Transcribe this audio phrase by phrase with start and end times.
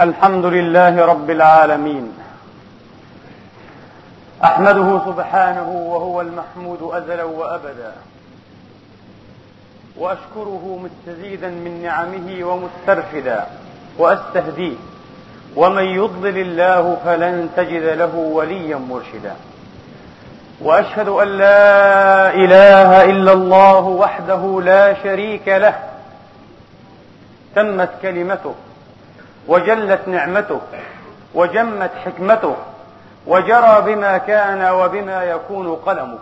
[0.00, 2.12] الحمد لله رب العالمين.
[4.44, 7.92] أحمده سبحانه وهو المحمود أزلا وأبدا.
[9.98, 13.46] وأشكره مستزيدا من نعمه ومسترشدا.
[13.98, 14.76] وأستهديه.
[15.56, 19.34] ومن يضلل الله فلن تجد له وليا مرشدا.
[20.60, 25.74] وأشهد أن لا إله إلا الله وحده لا شريك له.
[27.54, 28.54] تمت كلمته.
[29.48, 30.60] وجلت نعمته
[31.34, 32.54] وجمت حكمته
[33.26, 36.18] وجرى بما كان وبما يكون قلمه.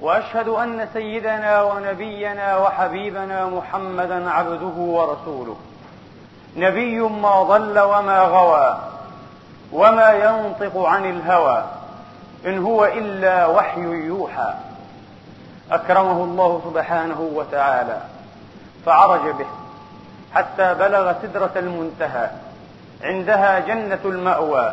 [0.00, 5.56] وأشهد أن سيدنا ونبينا وحبيبنا محمدا عبده ورسوله.
[6.56, 8.78] نبي ما ضل وما غوى
[9.72, 11.64] وما ينطق عن الهوى
[12.46, 14.54] إن هو إلا وحي يوحى.
[15.70, 17.98] أكرمه الله سبحانه وتعالى
[18.86, 19.46] فعرج به.
[20.34, 22.30] حتى بلغ سدرة المنتهى.
[23.02, 24.72] عندها جنة المأوى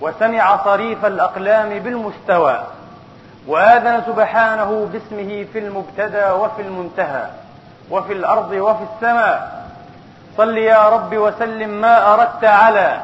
[0.00, 2.64] وسمع صريف الأقلام بالمستوى.
[3.46, 7.26] وآذن سبحانه باسمه في المبتدا وفي المنتهى
[7.90, 9.66] وفي الأرض وفي السماء.
[10.36, 13.00] صل يا رب وسلم ما أردت على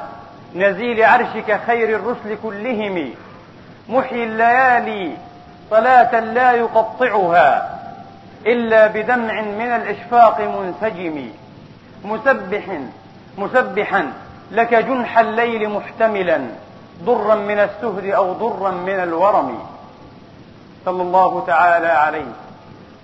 [0.54, 3.14] نزيل عرشك خير الرسل كلهم.
[3.88, 5.16] محيي الليالي
[5.70, 7.78] صلاة لا يقطعها
[8.46, 11.30] إلا بدمع من الإشفاق منسجم.
[12.04, 12.80] مسبح
[13.38, 14.12] مسبحا.
[14.50, 16.40] لك جنح الليل محتملا
[17.04, 19.58] ضرا من السهد أو ضرا من الورم.
[20.84, 22.32] صلى الله تعالى عليه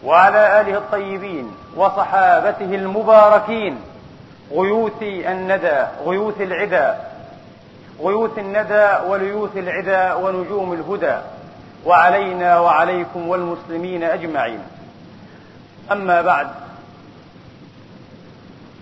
[0.04, 3.78] وعلى آله الطيبين وصحابته المباركين.
[4.52, 7.00] غيوث الندى غيوث العدا.
[8.00, 11.16] غيوث الندى وليوث العدا ونجوم الهدى.
[11.86, 14.60] وعلينا وعليكم والمسلمين أجمعين.
[15.92, 16.48] أما بعد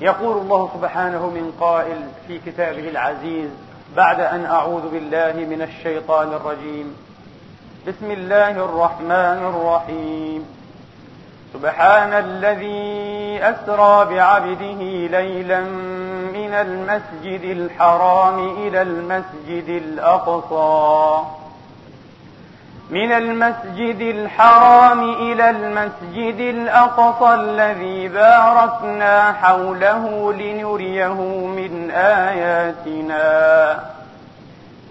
[0.00, 1.96] يقول الله سبحانه من قائل
[2.28, 3.50] في كتابه العزيز
[3.96, 6.96] بعد أن أعوذ بالله من الشيطان الرجيم.
[7.88, 10.46] بسم الله الرحمن الرحيم.
[11.54, 14.82] سبحان الذي أسرى بعبده
[15.20, 15.60] ليلا
[16.34, 21.24] من المسجد الحرام إلى المسجد الأقصى.
[22.90, 31.14] من المسجد الحرام إلى المسجد الأقصى الذي باركنا حوله لنريه
[31.46, 33.80] من آياتنا.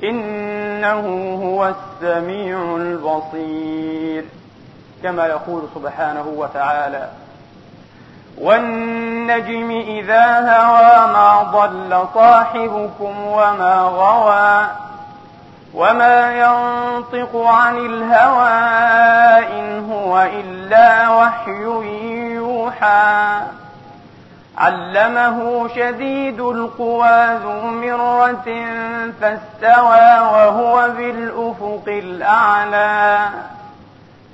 [0.04, 1.00] إنه
[1.44, 4.26] هو السميع البصير.
[5.04, 7.10] كما يقول سبحانه وتعالى
[8.38, 14.68] والنجم إذا هوى ما ضل صاحبكم وما غوى
[15.76, 18.50] وما ينطق عن الهوى
[19.60, 21.64] إن هو إلا وحي
[22.36, 23.42] يوحى
[24.58, 28.66] علمه شديد القوى ذو مرة
[29.22, 33.30] فاستوى وهو بالأفق الأعلى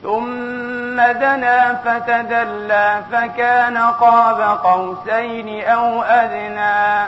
[0.04, 7.08] ثم دنا فتدلى فكان قاب قوسين أو أدنى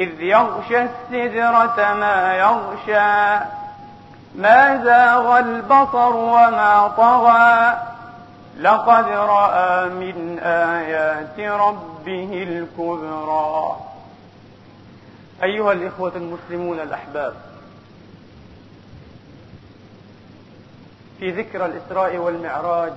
[0.00, 3.44] إذ يغشى السدرة ما يغشى.
[4.34, 7.78] ما زاغ البصر وما طغى.
[8.60, 13.76] لقد رأى من آيات ربه الكبرى.
[15.42, 17.34] أيها الإخوة المسلمون الأحباب
[21.18, 22.92] في ذكرى الإسراء والمعراج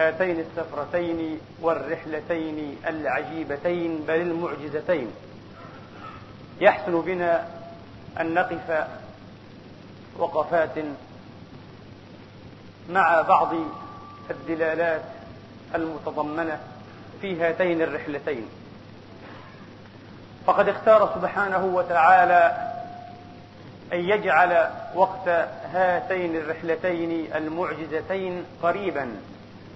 [0.00, 5.10] هاتين السفرتين والرحلتين العجيبتين بل المعجزتين.
[6.60, 7.48] يحسن بنا
[8.20, 8.86] أن نقف
[10.18, 10.84] وقفات
[12.90, 13.54] مع بعض
[14.30, 15.02] الدلالات
[15.74, 16.58] المتضمنة
[17.20, 18.48] في هاتين الرحلتين.
[20.46, 22.70] فقد اختار سبحانه وتعالى
[23.92, 25.28] أن يجعل وقت
[25.72, 29.16] هاتين الرحلتين المعجزتين قريبا.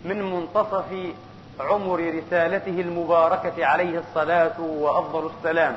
[0.04, 1.14] من منتصف
[1.60, 5.76] عمر رسالته المباركة عليه الصلاة وأفضل السلام.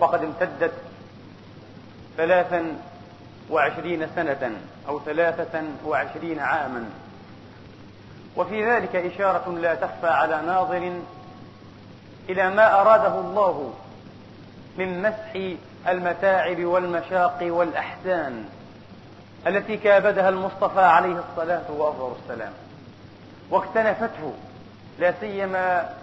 [0.00, 0.72] وقد امتدت
[2.16, 2.76] ثلاثا
[3.50, 4.52] وعشرين سنة
[4.88, 6.84] أو ثلاثة وعشرين عاما.
[8.36, 10.92] وفي ذلك إشارة لا تخفى على ناظر
[12.28, 13.72] إلى ما أراده الله
[14.78, 15.56] من مسح
[15.88, 18.44] المتاعب والمشاق والأحزان
[19.46, 22.52] التي كابدها المصطفى عليه الصلاة وأفضل السلام.
[23.50, 24.32] واكتنفته
[24.98, 25.94] لا سيما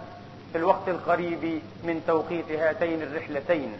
[0.52, 3.72] في الوقت القريب من توقيت هاتين الرحلتين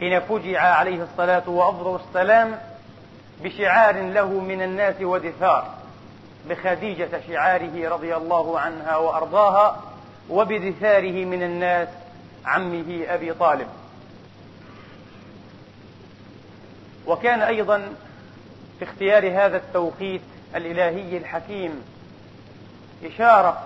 [0.00, 2.58] حين فجع عليه الصلاة وأفضل السلام
[3.42, 5.74] بشعار له من الناس ودثار
[6.48, 9.82] بخديجة شعاره رضي الله عنها وأرضاها
[10.30, 11.88] وبدثاره من الناس
[12.44, 13.68] عمه أبي طالب.
[17.06, 17.92] وكان أيضا
[18.78, 20.20] في اختيار هذا التوقيت
[20.56, 21.82] الإلهي الحكيم
[23.04, 23.62] إشارة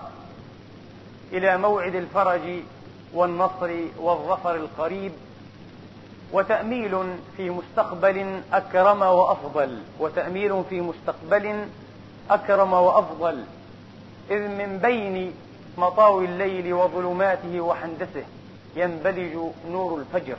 [1.31, 2.41] إلى موعد الفرج
[3.13, 5.11] والنصر والظفر القريب
[6.33, 11.67] وتأميل في مستقبل أكرم وأفضل وتأميل في مستقبل
[12.29, 13.43] أكرم وأفضل
[14.31, 15.33] إذ من بين
[15.77, 18.23] مطاوي الليل وظلماته وحندسه
[18.75, 19.37] ينبلج
[19.71, 20.35] نور الفجر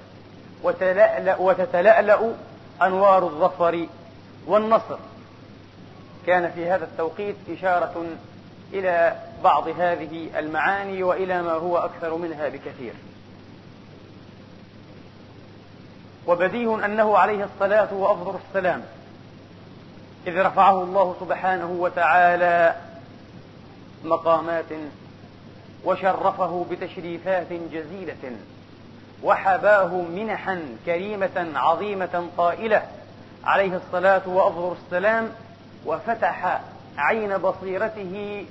[0.62, 2.32] وتلألأ وتتلألأ
[2.82, 3.86] أنوار الظفر
[4.46, 4.98] والنصر.
[6.26, 8.06] كان في هذا التوقيت إشارة
[8.72, 12.92] إلى بعض هذه المعاني وإلى ما هو أكثر منها بكثير.
[16.26, 18.82] وبديه أنه عليه الصلاة وأفضل السلام
[20.26, 22.74] إذ رفعه الله سبحانه وتعالى
[24.04, 24.64] مقامات
[25.84, 28.36] وشرفه بتشريفات جزيلة
[29.22, 32.82] وحباه منحا كريمة عظيمة طائلة
[33.44, 35.30] عليه الصلاة وأفضل السلام
[35.86, 36.60] وفتح
[36.98, 38.46] عين بصيرته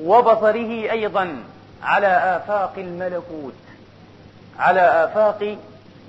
[0.00, 1.44] وبصره أيضا
[1.82, 3.54] على آفاق الملكوت
[4.58, 5.58] على آفاق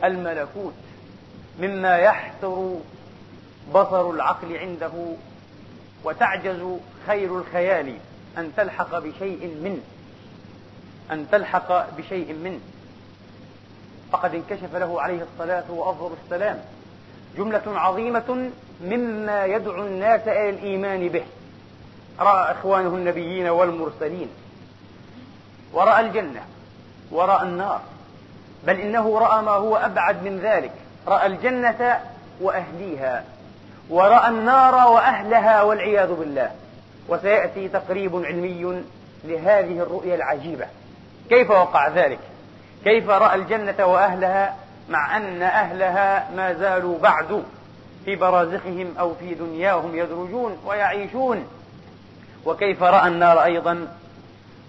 [0.04, 0.74] الملكوت
[1.60, 2.76] مما يحسر
[3.74, 4.92] بصر العقل عنده
[6.04, 7.94] وتعجز خير الخيال
[8.38, 9.82] أن تلحق بشيء منه
[11.12, 12.60] أن تلحق بشيء منه.
[14.12, 16.60] فقد انكشف له عليه الصلاة وأفضل السلام
[17.38, 21.24] جملة عظيمة مما يدعو الناس إلى الإيمان به.
[22.20, 24.30] رأى إخوانه النبيين والمرسلين.
[25.74, 26.42] ورأى الجنة
[27.12, 27.82] ورأى النار.
[28.68, 30.72] بل إنه رأى ما هو أبعد من ذلك.
[31.08, 32.00] رأى الجنة
[32.42, 33.24] وأهليها
[33.90, 36.52] ورأى النار وأهلها والعياذ بالله.
[37.10, 38.84] وسيأتي تقريب علمي
[39.24, 40.66] لهذه الرؤيا العجيبة.
[41.30, 42.20] كيف وقع ذلك؟
[42.84, 44.56] كيف رأى الجنة وأهلها
[44.90, 47.44] مع أن أهلها ما زالوا بعد
[48.06, 51.48] في برازخهم أو في دنياهم يدرجون ويعيشون؟
[52.46, 53.88] وكيف رأى النار أيضا؟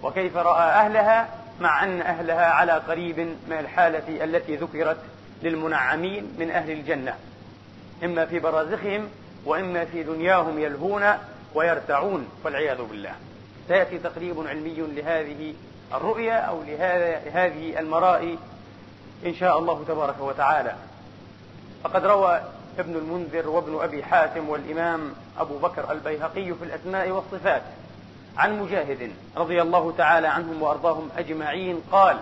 [0.03, 1.27] وكيف رأى أهلها؟
[1.59, 4.97] مع أن أهلها على قريب من الحالة التي ذكرت
[5.43, 7.15] للمنعمين من أهل الجنة.
[8.03, 9.09] إما في برازخهم
[9.45, 11.03] وإما في دنياهم يلهون
[11.55, 13.13] ويرتعون والعياذ بالله.
[13.67, 15.53] سيأتي تقريب علمي لهذه
[15.93, 18.37] الرؤيا أو لهذه المرائي
[19.25, 20.75] إن شاء الله تبارك وتعالى.
[21.83, 22.41] فقد روى
[22.79, 27.61] ابن المنذر وابن أبي حاتم والإمام أبو بكر البيهقي في الأسماء والصفات.
[28.37, 32.17] عن مجاهد رضي الله تعالى عنهم وأرضاهم أجمعين قال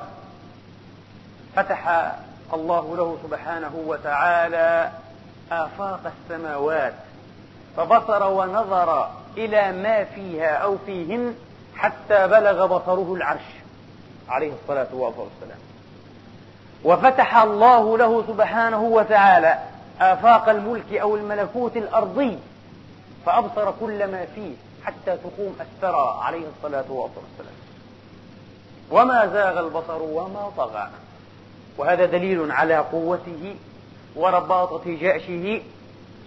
[1.56, 2.12] فتح
[2.54, 4.92] الله له سبحانه وتعالى
[5.52, 6.94] آفاق السماوات
[7.78, 11.36] فبصر ونظر إلى ما فيها أو فيهن
[11.76, 13.42] حتى بلغ بصره العرش.
[14.30, 15.60] عليه الصلاة والسلام.
[16.84, 19.60] وفتح الله له سبحانه وتعالى
[20.02, 22.38] آفاق الملك أو الملكوت الأرضي
[23.26, 24.54] فأبصر كل ما فيه
[24.86, 27.56] حتى تقوم الثرى عليه الصلاة والسلام.
[28.92, 30.90] وما زاغ البصر وما طغى.
[31.78, 33.56] وهذا دليل على قوته
[34.16, 35.62] ورباطة جأشه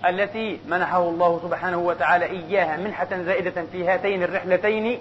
[0.07, 5.01] التي منحه الله سبحانه وتعالى إياها منحة زائدة في هاتين الرحلتين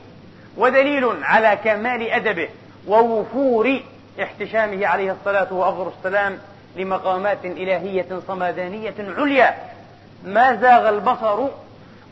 [0.57, 2.49] ودليل على كمال أدبه
[2.87, 3.79] ووفور
[4.21, 6.39] احتشامه عليه الصلاة وأفضل السلام
[6.77, 9.55] لمقامات إلهية صمدانية عليا.
[10.23, 11.39] ما زاغ البصر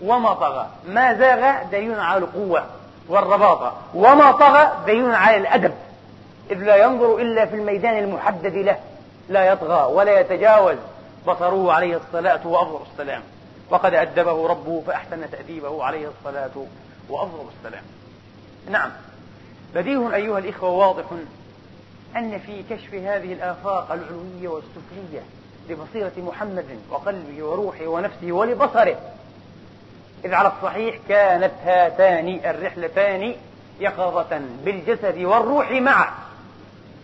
[0.01, 0.67] وما طغى.
[0.87, 2.65] ما زاغ دليل على القوة
[3.09, 5.73] والرباطة وما طغى دليل على الأدب.
[6.51, 8.79] إذ لا ينظر إلا في الميدان المحدد له.
[9.29, 10.77] لا يطغى ولا يتجاوز.
[11.27, 13.21] بصره عليه الصلاة وأفضل السلام.
[13.69, 16.65] وقد أدبه ربه فأحسن تأديبه عليه الصلاة
[17.09, 17.83] وأفضل السلام.
[18.69, 18.89] نعم.
[19.75, 21.03] بديه أيها الإخوة واضح
[22.15, 25.21] أن في كشف هذه الآفاق العلوية والسفلية
[25.69, 28.95] لبصيرة محمد وقلبه وروحه ونفسه ولبصره.
[30.25, 33.35] إذ على الصحيح كانت هاتان الرحلتان
[33.79, 36.09] يقظة بالجسد والروح معا.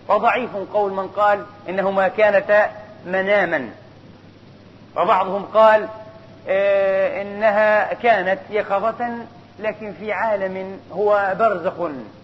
[0.10, 2.72] وضعيف قول من قال إنهما كانتا
[3.06, 3.70] مناما.
[4.98, 5.88] وبعضهم قال
[6.48, 9.18] آه إنها كانت يقظة
[9.60, 11.74] لكن في عالم هو برزخ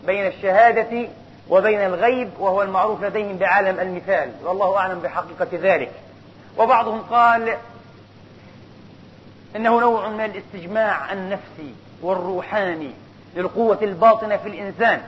[0.06, 1.08] بين الشهادة
[1.50, 5.92] وبين الغيب وهو المعروف لديهم بعالم المثال والله أعلم بحقيقة ذلك.
[6.58, 7.58] وبعضهم قال
[9.56, 12.92] إنه نوع من الاستجماع النفسي والروحاني
[13.36, 15.02] للقوة الباطنة في الإنسان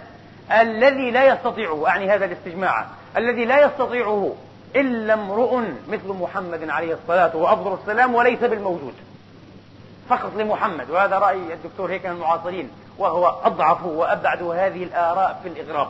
[0.52, 2.86] الذي لا يستطيعه أعني هذا الاستجماع
[3.18, 4.36] الذي لا يستطيعه
[4.76, 8.94] إلا امرؤ مثل محمد عليه الصلاة وأفضل السلام وليس بالموجود.
[10.10, 15.88] فقط لمحمد وهذا رأي الدكتور هيكل المعاصرين وهو أضعف وأبعد هذه الآراء في الإغراب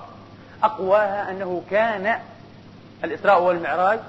[0.63, 2.16] أقواها أنه كان
[3.04, 4.00] الإسراء والمعراج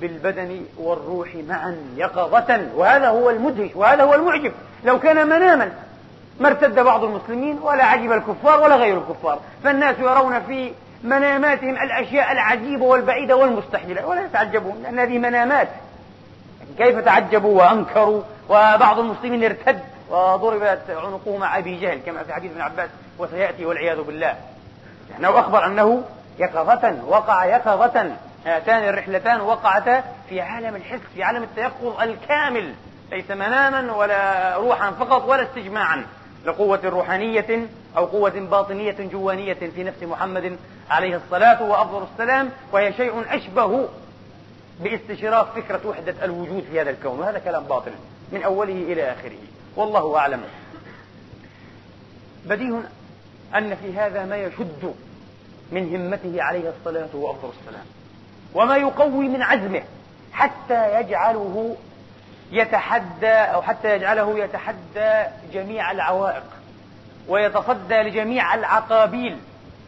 [0.00, 4.52] بالبدن والروح معا يقظة وهذا هو المدهش وهذا هو المعجب.
[4.84, 5.72] لو كان مناما
[6.40, 9.40] ما ارتد بعض المسلمين ولا عجب الكفار ولا غير الكفار.
[9.64, 10.72] فالناس يرون في
[11.02, 15.68] مناماتهم الأشياء العجيبة والبعيدة والمستحيلة ولا يتعجبون لأن هذه منامات.
[16.78, 22.60] كيف تعجبوا وأنكروا؟ وبعض المسلمين ارتد وضربت عنقه مع أبي جهل كما في حديث ابن
[22.60, 24.36] عباس وسيأتي والعياذ بالله.
[25.10, 26.04] لأنه أخبر أنه
[26.38, 28.16] يقظة وقع يقظة.
[28.46, 32.74] هاتان الرحلتان وقعتا في عالم الحس في عالم التيقظ الكامل
[33.10, 36.06] ليس مناما ولا روحا فقط ولا استجماعا
[36.44, 40.56] لقوة روحانية أو قوة باطنية جوانية في نفس محمد
[40.90, 43.88] عليه الصلاة وأفضل السلام وهي شيء أشبه
[44.80, 47.20] باستشراف فكرة وحدة الوجود في هذا الكون.
[47.20, 47.92] وهذا كلام باطل
[48.32, 49.38] من أوله إلى آخره.
[49.76, 50.40] والله أعلم.
[52.46, 52.82] بديه
[53.54, 54.94] أن في هذا ما يشد
[55.72, 57.84] من همته عليه الصلاة وأفضل السلام.
[58.54, 59.82] وما يقوي من عزمه
[60.32, 61.76] حتى يجعله
[62.52, 66.42] يتحدى أو حتى يجعله يتحدى جميع العوائق
[67.28, 69.38] ويتصدى لجميع العقابيل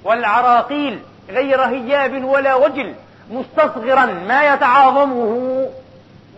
[0.05, 2.95] والعراقيل غير هياب ولا وجل
[3.31, 5.69] مستصغرا ما يتعاظمه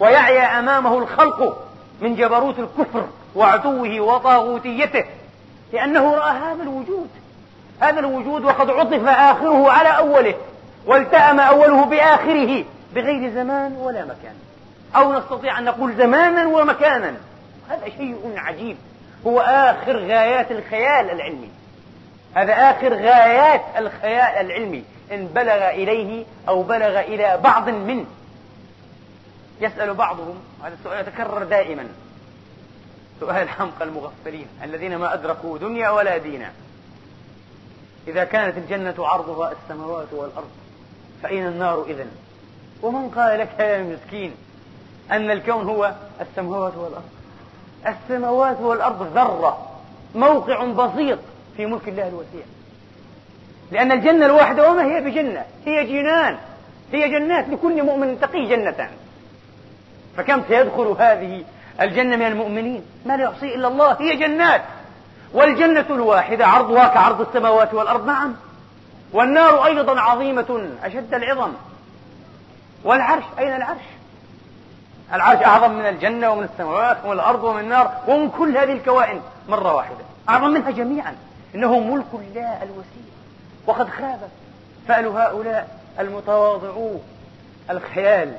[0.00, 1.68] ويعيا أمامه الخلق
[2.00, 5.04] من جبروت الكفر وعدوه وطاغوتيته.
[5.72, 7.08] لأنه رأى هذا الوجود.
[7.80, 10.34] هذا الوجود وقد عطف آخره على أوله
[10.86, 14.34] والتأم أوله بآخره بغير زمان ولا مكان.
[14.96, 17.14] أو نستطيع أن نقول زمانا ومكانا.
[17.70, 18.76] هذا شيء عجيب.
[19.26, 21.50] هو آخر غايات الخيال العلمي.
[22.34, 24.84] هذا آخر غايات الخيال العلمي.
[25.12, 28.06] إن بلغ إليه أو بلغ إلى بعض منه.
[29.60, 30.34] يسأل بعضهم
[30.64, 31.88] هذا السؤال يتكرر دائما.
[33.20, 36.52] سؤال الحمقى المغفلين الذين ما أدركوا دنيا ولا دينا.
[38.08, 40.50] إذا كانت الجنة عرضها السماوات والأرض
[41.22, 42.06] فأين النار إذا
[42.82, 44.32] ومن قال لك يا مسكين
[45.10, 47.08] أن الكون هو السماوات والأرض؟
[47.86, 49.68] السماوات والأرض ذرة
[50.14, 51.18] موقع بسيط
[51.56, 52.42] في ملك الله الوسيع.
[53.72, 56.38] لأن الجنة الواحدة وما هي بجنة؟ هي جنان.
[56.92, 58.90] هي جنات لكل مؤمن تقي جنتان
[60.16, 61.44] فكم سيدخل هذه
[61.80, 62.82] الجنة من المؤمنين.
[63.06, 64.62] ما لا يحصي إلا الله هي جنات.
[65.32, 68.06] والجنة الواحدة عرضها كعرض السماوات والأرض.
[68.06, 68.34] نعم.
[69.12, 71.52] والنار أيضا عظيمة أشد العظم.
[72.84, 73.84] والعرش أين العرش؟
[75.12, 79.74] العرش أعظم من الجنة ومن السماوات ومن الأرض ومن النار ومن كل هذه الكوائن مرة
[79.74, 80.04] واحدة.
[80.28, 81.16] أعظم منها جميعا.
[81.54, 83.08] إنه ملك الله الوسيع
[83.66, 84.28] وقد خاب
[84.88, 86.90] فأل هؤلاء المتواضعو
[87.70, 88.34] الخيال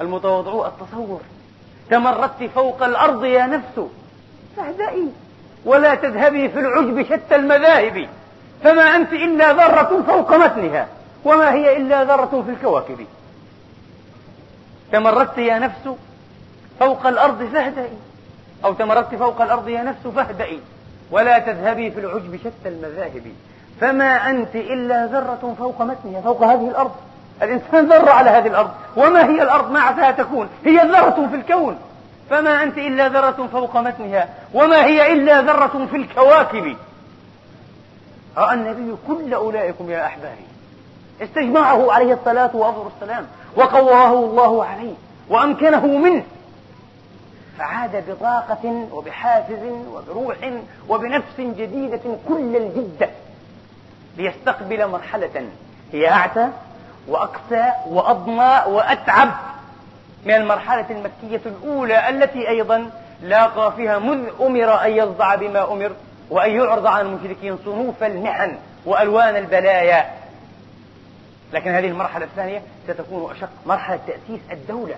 [0.00, 1.20] المتواضعو التصور.
[1.90, 3.80] تمردت فوق الأرض يا نفس.
[4.56, 5.08] فاهدئي
[5.64, 8.08] ولا تذهبي في العجب شتى المذاهب.
[8.62, 10.86] فما أنت إلا ذرة فوق متنها.
[11.24, 13.06] وما هي إلا ذرة في الكواكب.
[14.92, 15.94] تمردت يا نفس
[16.80, 17.98] فوق الأرض فاهدئي.
[18.64, 20.60] أو تمردت فوق الأرض يا نفس فاهدئي.
[21.10, 23.22] ولا تذهبي في العجب شتى المذاهب.
[23.80, 26.92] فما أنت إلا ذرة فوق متنها فوق هذه الأرض.
[27.42, 31.78] الإنسان ذرة على هذه الأرض وما هي الأرض ما عساها تكون؟ هي ذرة في الكون.
[32.30, 36.76] فما أنت إلا ذرة فوق متنها وما هي إلا ذرة في الكواكب.
[38.36, 40.44] رأى النبي كل أولئكم يا أحبابي
[41.22, 44.94] استجمعه عليه الصلاة وأفضل السلام وقواه الله عليه
[45.28, 46.22] وأمكنه منه.
[47.58, 50.36] فعاد بطاقة وبحافز وبروح
[50.88, 53.10] وبنفس جديدة كل الجدة.
[54.16, 55.48] ليستقبل مرحلة
[55.92, 56.48] هي أعتى
[57.08, 59.30] وأقسى وأضنى وأتعب
[60.24, 62.90] من المرحلة المكية الأولى التي أيضا
[63.22, 65.92] لاقى فيها مذ أمر أن يصدع بما أمر
[66.30, 70.10] وأن يعرض عن المشركين صنوف المحن وألوان البلايا.
[71.52, 74.94] لكن هذه المرحلة الثانية ستكون أشق مرحلة تأسيس الدولة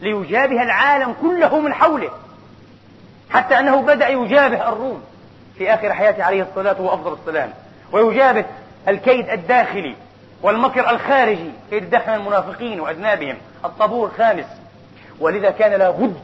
[0.00, 2.10] ليجابه العالم كله من حوله
[3.30, 5.02] حتى أنه بدأ يجابه الروم
[5.58, 7.52] في آخر حياته عليه الصلاة وأفضل السلام
[7.92, 8.44] ويجابه
[8.88, 9.96] الكيد الداخلي.
[10.42, 14.46] والمكر الخارجي الداخل من المنافقين وأذنابهم الطابور الخامس
[15.20, 16.16] ولذا كان لابد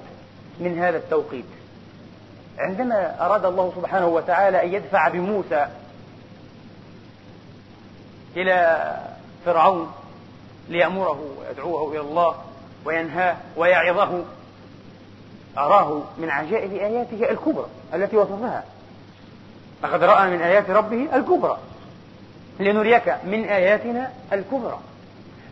[0.60, 1.44] من هذا التوقيت.
[2.58, 5.66] عندما أراد الله سبحانه وتعالى أن يدفع بموسى
[8.36, 8.96] إلى
[9.44, 9.92] فرعون
[10.68, 12.34] ليأمره ويدعوه إلى الله
[12.84, 14.24] وينهاه ويعظه
[15.58, 18.64] أراه من عجائب آياته الكبرى التي وصفها.
[19.82, 21.58] لقد رأى من آيات ربه الكبرى.
[22.64, 24.78] لنريك من آياتنا الكبرى.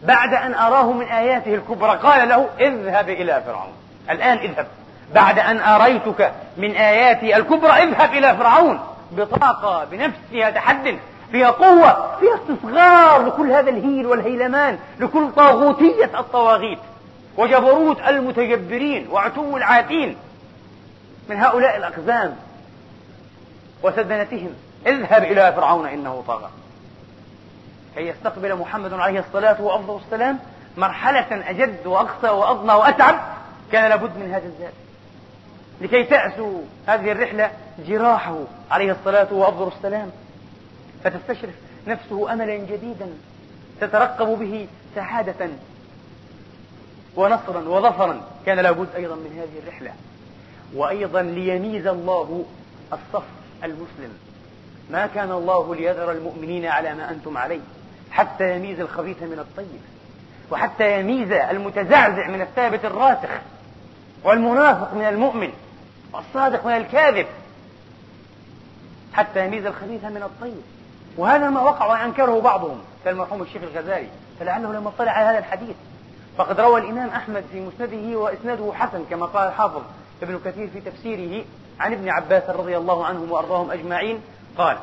[0.02, 3.72] بعد أن أراه من آياته الكبرى قال له اذهب إلى فرعون.
[4.10, 4.66] الآن اذهب.
[5.14, 8.80] بعد أن أريتك من آياتي الكبرى اذهب إلى فرعون.
[9.12, 10.98] بطاقة بنفسها تحد
[11.32, 16.78] فيها قوة فيها استصغار لكل هذا الهيل والهيلمان لكل طاغوتية الطواغيت.
[17.36, 20.16] وجبروت المتجبرين وعتو العاتين
[21.28, 22.36] من هؤلاء الأقزام
[23.82, 24.50] وسدنتهم.
[24.86, 26.50] اذهب إلى فرعون إنه طغى.
[27.94, 30.38] كي يستقبل محمد عليه الصلاة وأفضل السلام
[30.76, 33.20] مرحلة أجد وأقصى وأضنى وأتعب
[33.72, 34.72] كان لابد من هذا الزاد.
[35.80, 37.50] لكي تأسوا هذه الرحلة
[37.86, 38.38] جراحه
[38.70, 40.10] عليه الصلاة وأفضل السلام.
[41.04, 41.54] فتستشرف
[41.86, 43.08] نفسه أملا جديدا
[43.80, 45.48] تترقب به سعادة
[47.16, 49.92] ونصرا وظفرا كان لابد أيضا من هذه الرحلة.
[50.74, 52.44] وأيضا ليميز الله
[52.92, 53.24] الصف
[53.64, 54.18] المسلم.
[54.90, 57.60] ما كان الله ليذر المؤمنين على ما أنتم عليه.
[58.10, 59.80] حتى يميز الخبيث من الطيب
[60.50, 63.30] وحتى يميز المتزعزع من الثابت الراسخ
[64.24, 65.52] والمنافق من المؤمن
[66.12, 67.26] والصادق من الكاذب
[69.12, 70.62] حتى يميز الخبيث من الطيب.
[71.16, 74.08] وهذا ما وقع وأنكره بعضهم كالمرحوم الشيخ الغزالي
[74.40, 75.76] فلعله لما اطلع على هذا الحديث.
[76.38, 79.82] فقد روى الإمام أحمد في مسنده وإسناده حسن كما قال الحافظ
[80.22, 81.44] ابن كثير في تفسيره
[81.80, 84.20] عن ابن عباس رضي الله عنهم وأرضاهم أجمعين
[84.58, 84.76] قال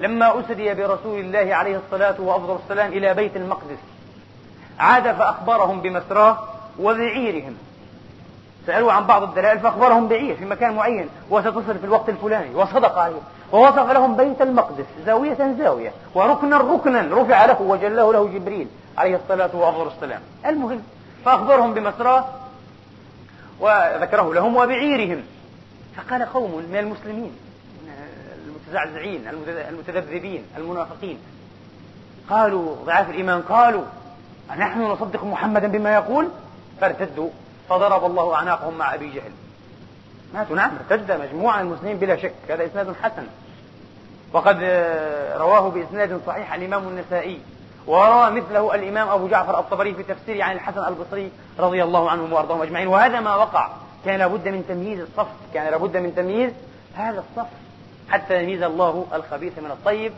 [0.00, 3.78] لما أسري برسول الله عليه الصلاة وأفضل السلام إلى بيت المقدس
[4.78, 6.38] عاد فأخبرهم بمسراه
[6.78, 7.56] وبعيرهم.
[8.66, 13.20] سألوا عن بعض الدلائل فأخبرهم بعير في مكان معين وستصل في الوقت الفلاني وصدق عليه
[13.52, 19.56] ووصف لهم بيت المقدس زاوية زاوية وركنا ركنا رفع له وجله له جبريل عليه الصلاة
[19.56, 20.20] وأفضل السلام.
[20.46, 20.82] المهم
[21.24, 22.24] فأخبرهم بمسراه
[23.60, 25.22] وذكره لهم وبعيرهم.
[25.96, 27.32] فقال قوم من المسلمين
[28.70, 29.28] المتزعزعين
[29.68, 31.18] المتذبذبين المنافقين.
[32.30, 33.82] قالوا ضعاف الإيمان قالوا
[34.50, 36.28] أنحن نصدق محمدا بما يقول؟
[36.80, 37.28] فارتدوا
[37.68, 39.30] فضرب الله أعناقهم مع أبي جهل.
[40.34, 43.26] ماتوا نعم ارتد مجموعة من المسلمين بلا شك هذا إسناد حسن.
[44.32, 44.56] وقد
[45.36, 47.40] رواه بإسناد صحيح الإمام النسائي
[47.86, 52.62] وروى مثله الإمام أبو جعفر الطبري في تفسيره عن الحسن البصري رضي الله عنهم وأرضاهم
[52.62, 52.88] أجمعين.
[52.88, 53.70] وهذا ما وقع
[54.04, 56.52] كان لابد من تمييز الصف كان لابد من تمييز
[56.94, 57.48] هذا الصف.
[58.10, 60.12] حتى يميز الله الخبيث من الطيب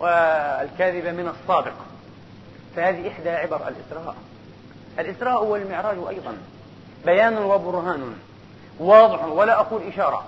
[0.00, 1.74] والكاذب من الصادق.
[2.76, 4.14] فهذه إحدى عبر الإسراء.
[4.98, 6.36] الإسراء والمعراج أيضا.
[7.06, 8.14] بيان وبرهان.
[8.78, 9.24] واضح.
[9.24, 10.24] ولا أقول إشارة.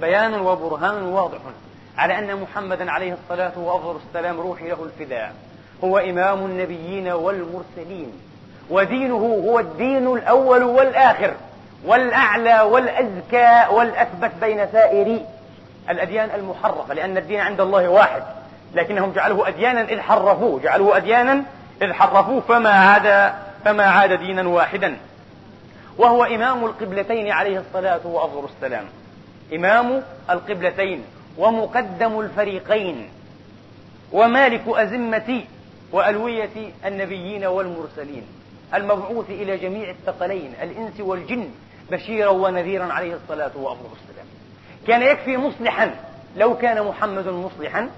[0.00, 1.38] بيان وبرهان واضح.
[1.96, 5.34] على أن محمدا عليه الصلاة وأفضل السلام روحي له الفداء.
[5.84, 8.12] هو إمام النبيين والمرسلين.
[8.70, 11.34] ودينه هو الدين الأول والآخر.
[11.84, 15.20] والأعلى والأزكى والأثبت بين سائر
[15.90, 18.22] الأديان المحرفة لأن الدين عند الله واحد
[18.74, 21.42] لكنهم جعلوه أديانا إذ حرفوه جعلوه أديانا
[21.82, 23.32] إذ حرفوه فما عاد
[23.64, 24.96] فما عاد دينا واحدا.
[25.98, 28.84] وهو إمام القبلتين عليه الصلاة وأفضل السلام.
[29.54, 31.04] إمام القبلتين
[31.38, 33.08] ومقدم الفريقين.
[34.12, 35.40] ومالك أزمة
[35.92, 38.26] وألوية النبيين والمرسلين.
[38.74, 41.48] المبعوث إلى جميع الثقلين الإنس والجن
[41.92, 44.26] بشيرا ونذيرا عليه الصلاة والسلام
[44.86, 45.90] كان يكفي مصلحا.
[46.36, 47.88] لو كان محمد مصلحا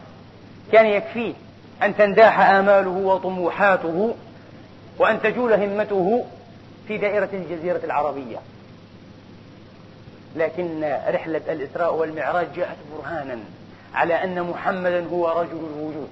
[0.73, 1.35] كان يكفيه
[1.83, 4.15] أن تنداح آماله وطموحاته
[4.99, 6.25] وأن تجول همته
[6.89, 8.39] في دائرة الجزيرة العربية.
[10.37, 13.39] لكن رحلة الإسراء والمعراج جاءت برهانا
[13.95, 16.09] على أن محمدا هو رجل الوجود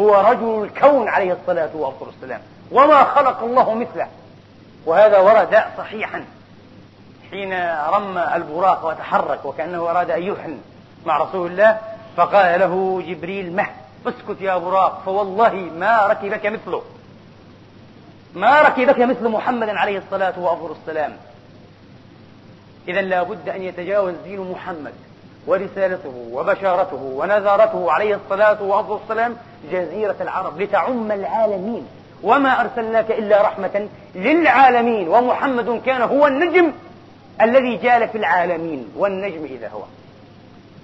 [0.00, 2.40] هو رجل الكون عليه الصلاة والسلام
[2.72, 4.08] وما خلق الله مثله.
[4.86, 6.24] وهذا ورد صحيحا.
[7.32, 7.52] حين
[7.88, 10.58] رمى البراق وتحرك وكأنه أراد أن يحن
[11.06, 11.78] مع رسول الله
[12.16, 13.66] فقال له جبريل مه
[14.06, 16.82] اسكت يا براق فوالله ما ركبك مثله.
[18.34, 21.16] ما ركبك مثل محمد عليه الصلاة والسلام
[22.88, 24.92] إذا لا بد أن يتجاوز دين محمد
[25.46, 29.36] ورسالته وبشارته ونذارته عليه الصلاة والسلام
[29.72, 31.86] جزيرة العرب لتعم العالمين.
[32.22, 36.72] وما أرسلناك إلا رحمة للعالمين ومحمد كان هو النجم
[37.42, 39.82] الذي جال في العالمين والنجم إذا هو.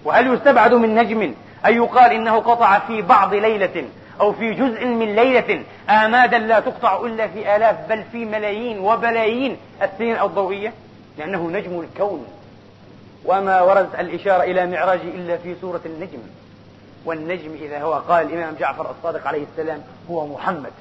[0.05, 1.35] وهل يستبعد من نجم
[1.66, 3.85] أن يقال إنه قطع في بعض ليلة
[4.21, 9.57] أو في جزء من ليلة آمادا لا تقطع إلا في آلاف بل في ملايين وبلايين
[9.83, 10.73] السنين الضوئية؟
[11.18, 12.27] لأنه نجم الكون.
[13.25, 16.18] وما وردت الإشارة إلى معراجه إلا في سورة النجم.
[17.05, 20.73] والنجم إذا هو قال الإمام جعفر الصادق عليه السلام هو محمد.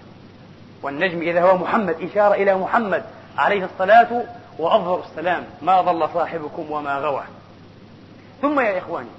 [0.83, 3.03] والنجم إذا هو محمد إشارة إلى محمد
[3.37, 4.23] عليه الصلاة
[4.59, 7.23] وأفضل السلام ما ضل صاحبكم وما غوى.
[8.41, 9.09] ثم يا إخواني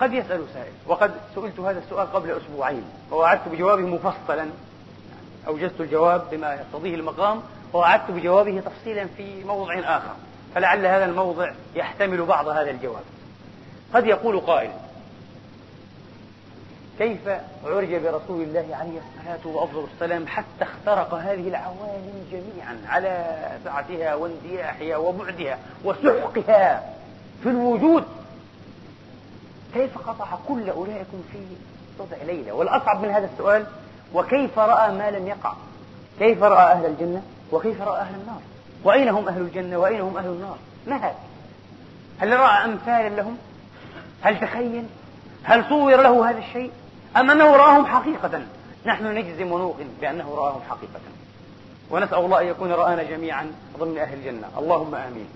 [0.00, 4.48] قد يسأل سائل وقد سئلت هذا السؤال قبل أسبوعين ووعدت بجوابه مفصلا
[5.46, 10.14] أوجزت الجواب بما يقتضيه المقام ووعدت بجوابه تفصيلا في موضع آخر
[10.54, 13.02] فلعل هذا الموضع يحتمل بعض هذا الجواب.
[13.94, 14.70] قد يقول قائل
[16.98, 17.28] كيف
[17.64, 24.96] عرج برسول الله عليه الصلاة وأفضل السلام حتى اخترق هذه العوالم جميعا على سعتها واندياحها
[24.96, 26.94] وبعدها وسحقها
[27.42, 28.04] في الوجود؟
[29.74, 31.38] كيف قطع كل أولئكم في
[31.98, 33.66] بضع ليلة؟ والأصعب من هذا السؤال
[34.14, 35.52] وكيف رأى ما لم يقع؟
[36.18, 38.40] كيف رأى أهل الجنة؟ وكيف رأى أهل النار؟
[38.84, 41.14] وأين هم أهل الجنة؟ وأين هم أهل النار؟ ما هذا
[42.18, 43.38] هل رأى أمثالا لهم؟
[44.22, 44.86] هل تخيل؟
[45.42, 46.72] هل صور له هذا الشيء؟
[47.16, 48.42] أم أنه رآهم حقيقة؟
[48.86, 51.00] نحن نجزم ونوقن بأنه رآهم حقيقة.
[51.90, 54.48] ونسأل الله أن يكون رآنا جميعا ضمن أهل الجنة.
[54.58, 55.28] اللهم آمين.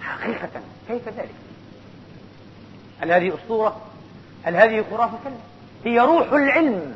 [0.00, 0.60] حقيقة.
[0.88, 1.34] كيف ذلك؟
[3.00, 3.80] هل هذه أسطورة؟
[4.44, 5.34] هل هذه خرافة؟ كلا
[5.84, 6.94] هي روح العلم.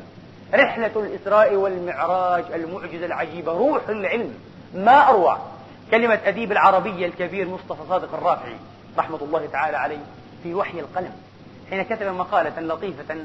[0.54, 3.52] رحلة الإسراء والمعراج المعجزة العجيبة.
[3.52, 4.34] روح العلم.
[4.74, 5.38] ما أروع.
[5.90, 8.56] كلمة أديب العربية الكبير مصطفى صادق الرافعي
[8.98, 10.04] رحمة الله تعالى عليه
[10.42, 11.12] في وحي القلم.
[11.70, 13.16] حين كتب مقالة لطيفة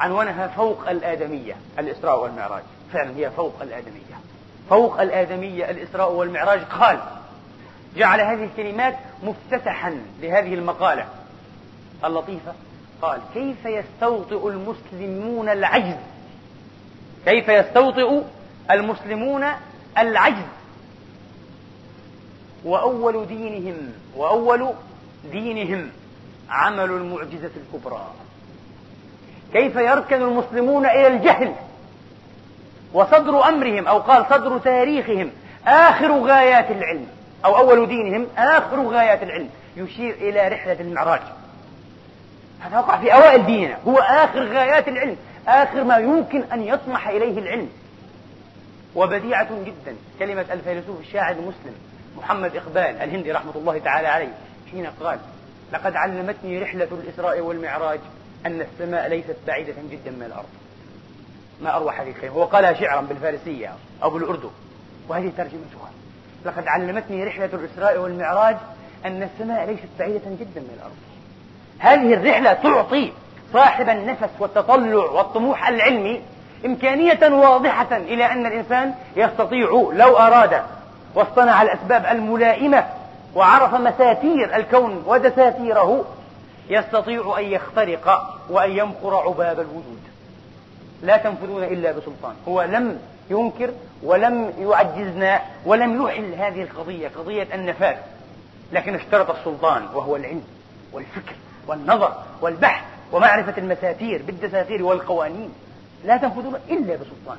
[0.00, 2.62] عنوانها فوق الآدمية الإسراء والمعراج.
[2.92, 4.20] فعلا هي فوق الآدمية.
[4.70, 6.60] فوق الآدمية الإسراء والمعراج.
[6.60, 7.00] قال
[7.96, 11.06] جعل هذه الكلمات مفتتحا لهذه المقالة.
[12.04, 12.52] اللطيفة.
[13.02, 15.96] قال كيف يستوطئ المسلمون العجز؟
[17.24, 18.22] كيف يستوطئ
[18.70, 19.44] المسلمون
[19.98, 20.46] العجز؟
[22.64, 24.74] وأول دينهم وأول
[25.32, 25.90] دينهم
[26.48, 28.06] عمل المعجزة الكبرى.
[29.52, 31.52] كيف يركن المسلمون إلى الجهل
[32.92, 35.30] وصدر أمرهم أو قال صدر تاريخهم
[35.66, 37.06] آخر غايات العلم
[37.44, 41.20] أو أول دينهم آخر غايات العلم يشير إلى رحلة المعراج.
[42.60, 45.16] هذا وقع في أوائل ديننا هو آخر غايات العلم
[45.48, 47.68] آخر ما يمكن أن يطمح إليه العلم.
[48.94, 51.74] وبديعة جدا كلمة الفيلسوف الشاعر المسلم
[52.18, 54.32] محمد إقبال الهندي رحمة الله تعالى عليه
[54.70, 55.18] حين قال
[55.72, 58.00] لقد علمتني رحلة الإسراء والمعراج
[58.46, 60.48] أن السماء ليست بعيدة جدا من الأرض.
[61.62, 63.72] ما أروع هذه الكلمة هو قالها شعرا بالفارسية
[64.02, 64.50] أو بالأردو.
[65.08, 65.90] وهذه ترجمتها
[66.44, 68.56] لقد علمتني رحلة الإسراء والمعراج
[69.06, 70.96] أن السماء ليست بعيدة جدا من الأرض.
[71.78, 73.12] هذه الرحلة تعطي
[73.52, 76.20] صاحب النفس والتطلع والطموح العلمي
[76.66, 80.62] إمكانية واضحة إلى أن الإنسان يستطيع لو أراد
[81.14, 82.86] واصطنع الأسباب الملائمة
[83.34, 86.04] وعرف مساتير الكون ودساتيره
[86.70, 90.00] يستطيع أن يخترق وأن يمخر عباب الوجود.
[91.02, 92.34] لا تنفذون إلا بسلطان.
[92.48, 92.98] هو لم
[93.30, 93.70] ينكر
[94.02, 97.96] ولم يعجزنا ولم يحل هذه القضية قضية النفاذ.
[98.72, 100.44] لكن اشترط السلطان وهو العلم
[100.92, 101.34] والفكر
[101.66, 105.50] والنظر والبحث ومعرفة المساتير بالدساتير والقوانين.
[106.04, 107.38] لا تنفذون إلا بسلطان.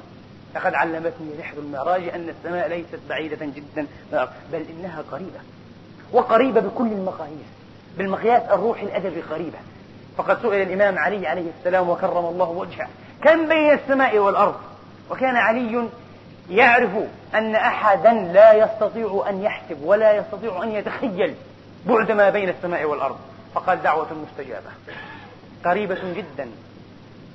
[0.55, 3.87] لقد علمتني رحل المعراج أن السماء ليست بعيدة جدا
[4.51, 5.39] بل إنها قريبة.
[6.13, 7.60] وقريبة بكل المقاييس.
[7.97, 9.57] بالمقياس الروحي الأدبي قريبة.
[10.17, 12.87] فقد سئل الإمام علي عليه السلام وكرم الله وجهه
[13.23, 14.55] كم بين السماء والأرض؟
[15.09, 15.89] وكان علي
[16.49, 16.91] يعرف
[17.35, 21.35] أن أحدا لا يستطيع أن يحسب ولا يستطيع أن يتخيل
[21.85, 23.17] بعد ما بين السماء والأرض.
[23.53, 24.69] فقال دعوة مستجابة.
[25.65, 26.49] قريبة جدا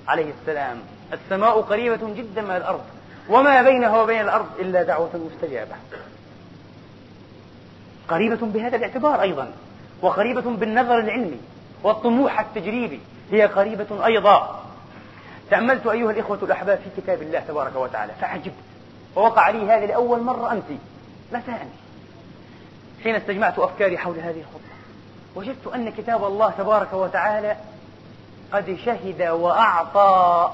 [0.09, 0.77] عليه السلام.
[1.13, 2.85] السماء قريبة جدا من الأرض.
[3.29, 5.75] وما بينها وبين الأرض إلا دعوة مستجابة.
[8.09, 9.53] قريبة بهذا الاعتبار أيضا.
[10.03, 11.41] وقريبة بالنظر العلمي
[11.83, 14.63] والطموح التجريبي هي قريبة أيضا.
[15.51, 18.55] تأملت أيها الإخوة الأحباب في كتاب الله تبارك وتعالى فعجبت
[19.17, 20.65] ووقع لي هذا لأول مرة أمس
[21.33, 21.69] مساء
[23.05, 24.77] حين استجمعت أفكاري حول هذه الخطبة
[25.35, 27.57] وجدت أن كتاب الله تبارك وتعالى
[28.53, 30.51] قد شهد وأعطى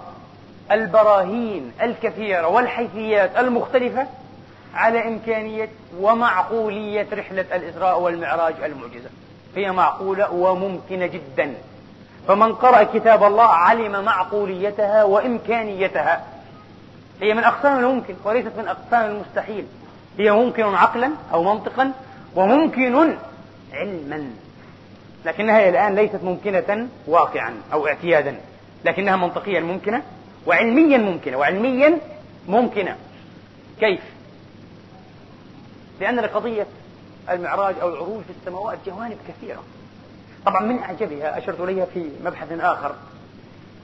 [0.70, 4.06] البراهين الكثيرة والحيثيات المختلفة
[4.74, 9.10] على إمكانية ومعقولية رحلة الإسراء والمعراج المعجزة.
[9.56, 11.54] هي معقولة وممكنة جدا.
[12.28, 16.24] فمن قرأ كتاب الله علم معقوليتها وإمكانيتها.
[17.20, 19.66] هي من أقسام الممكن وليست من أقسام المستحيل.
[20.18, 21.92] هي ممكن عقلا أو منطقا
[22.36, 23.16] وممكن
[23.72, 24.30] علما.
[25.24, 28.40] لكنها الآن ليست ممكنة واقعا أو اعتيادا.
[28.84, 30.02] لكنها منطقيا ممكنة
[30.46, 31.98] وعلميا ممكنة وعلميا
[32.48, 32.96] ممكنة.
[33.80, 34.00] كيف؟
[36.00, 36.66] لأن لقضية
[37.30, 39.62] المعراج أو العروج في السماوات جوانب كثيرة.
[40.46, 42.94] طبعا من أعجبها أشرت إليها في مبحث آخر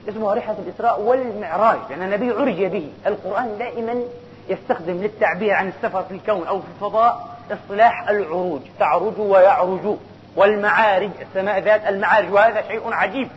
[0.09, 2.90] اسمها رحلة الإسراء والمعراج لأن النبي عرج به.
[3.07, 4.03] القرآن دائما
[4.48, 9.96] يستخدم للتعبير عن السفر في الكون أو في الفضاء اصطلاح العروج تعرج ويعرج
[10.37, 13.29] والمعارج السماء ذات المعارج وهذا شيء عجيب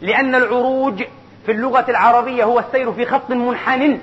[0.00, 1.02] لأن العروج
[1.46, 3.98] في اللغة العربية هو السير في خط منحن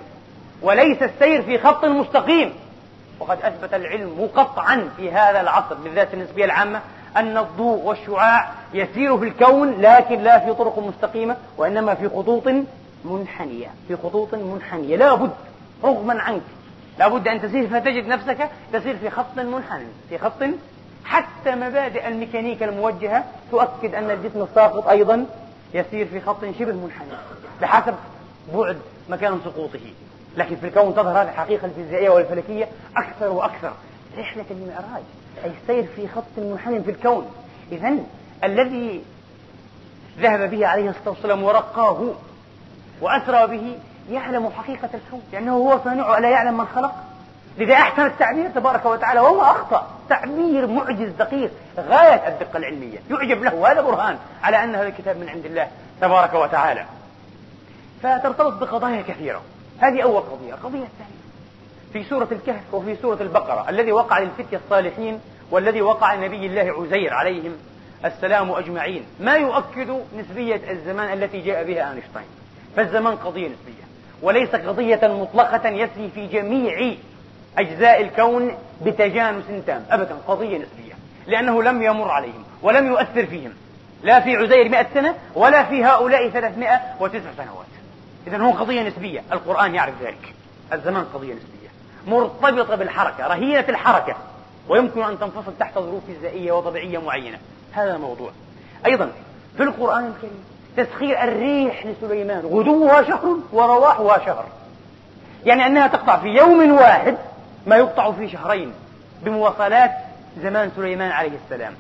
[0.62, 2.54] وليس السير في خط مستقيم.
[3.21, 6.81] وقد أثبت العلم قطعا في هذا العصر بالذات النسبية العامة
[7.17, 12.43] أن الضوء والشعاع يسير في الكون لكن لا في طرق مستقيمة وإنما في خطوط
[13.05, 14.95] منحنية في خطوط منحنية.
[14.95, 15.31] لا بد
[15.84, 16.41] رغما عنك
[16.99, 20.43] لا بد أن تسير فتجد نفسك تسير في خط منحني في خط
[21.05, 25.25] حتى مبادئ الميكانيكا الموجهة تؤكد أن الجسم الساقط أيضا
[25.73, 27.12] يسير في خط شبه منحني
[27.62, 27.95] بحسب
[28.53, 28.77] بعد
[29.10, 29.79] مكان سقوطه.
[30.38, 32.67] لكن في الكون تظهر هذه الحقيقة الفيزيائية والفلكية
[32.98, 33.72] أكثر وأكثر.
[34.17, 35.04] رحلة المعراج
[35.44, 37.32] أي السير في خط منحني في الكون.
[37.72, 37.96] إذا
[38.44, 39.04] الذي
[40.20, 42.13] ذهب به عليه الصلاة والسلام ورقاه
[43.02, 43.78] وأسرى به
[44.12, 46.96] يعلم حقيقة الكون لأنه هو صانعه ألا يعلم من خلق.
[47.58, 49.88] لذا أحسن التعبير تبارك وتعالى وما أخطأ.
[50.10, 52.98] تعبير معجز دقيق غاية الدقة العلمية.
[53.10, 55.67] يعجب له هذا برهان على أن هذا الكتاب من عند الله
[56.02, 56.86] تبارك وتعالى.
[58.04, 59.41] فترتبط بقضايا كثيرة.
[59.82, 60.54] هذه أول قضية.
[60.54, 61.22] القضية الثانية
[61.94, 63.70] في سورة الكهف وفي سورة البقرة.
[63.70, 65.20] الذي وقع للفتية الصالحين
[65.52, 67.54] والذي وقع لنبي الله عزير عليهم
[68.06, 69.04] السلام أجمعين.
[69.20, 72.26] ما يؤكد نسبية الزمان التي جاء بها أينشتاين.
[72.76, 73.84] فالزمان قضية نسبية.
[74.22, 76.94] وليس قضية مطلقة يسري في جميع
[77.58, 79.86] أجزاء الكون بتجانس تام.
[79.91, 80.94] أبدا قضية نسبية.
[81.28, 83.54] لأنه لم يمر عليهم ولم يؤثر فيهم.
[84.04, 87.70] لا في عزير مئة سنة ولا في هؤلاء ثلاثمائة وتسع سنوات.
[88.27, 89.23] إذا هو قضية نسبية.
[89.31, 90.34] القرآن يعرف ذلك.
[90.73, 91.69] الزمان قضية نسبية.
[92.07, 94.15] مرتبطة بالحركة رهينة الحركة.
[94.69, 97.38] ويمكن أن تنفصل تحت ظروف فيزيائية وطبيعية معينة.
[97.73, 98.31] هذا الموضوع
[98.86, 99.12] أيضا
[99.57, 100.43] في القرآن الكريم
[100.77, 102.45] تسخير الريح لسليمان.
[102.45, 104.45] غدوها شهر ورواحها شهر.
[105.45, 107.17] يعني أنها تقطع في يوم واحد
[107.67, 108.73] ما يقطع في شهرين
[109.23, 109.91] بمواصلات
[110.43, 111.73] زمان سليمان عليه السلام.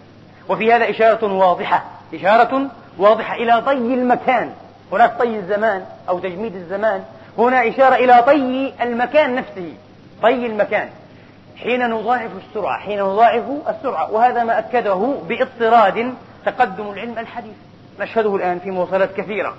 [0.49, 1.83] وفي هذا إشارة واضحة.
[2.13, 4.53] إشارة واضحة إلى طي المكان.
[4.91, 7.03] هناك طي الزمان أو تجميد الزمان.
[7.37, 9.73] هنا إشارة إلى طي المكان نفسه.
[10.21, 10.89] طي المكان.
[11.57, 14.11] حين نضاعف السرعة حين نضاعف السرعة.
[14.11, 14.95] وهذا ما أكده
[15.29, 16.13] باضطراد
[16.45, 17.55] تقدم العلم الحديث.
[17.99, 19.55] نشهده الآن في مواصلات كثيرة.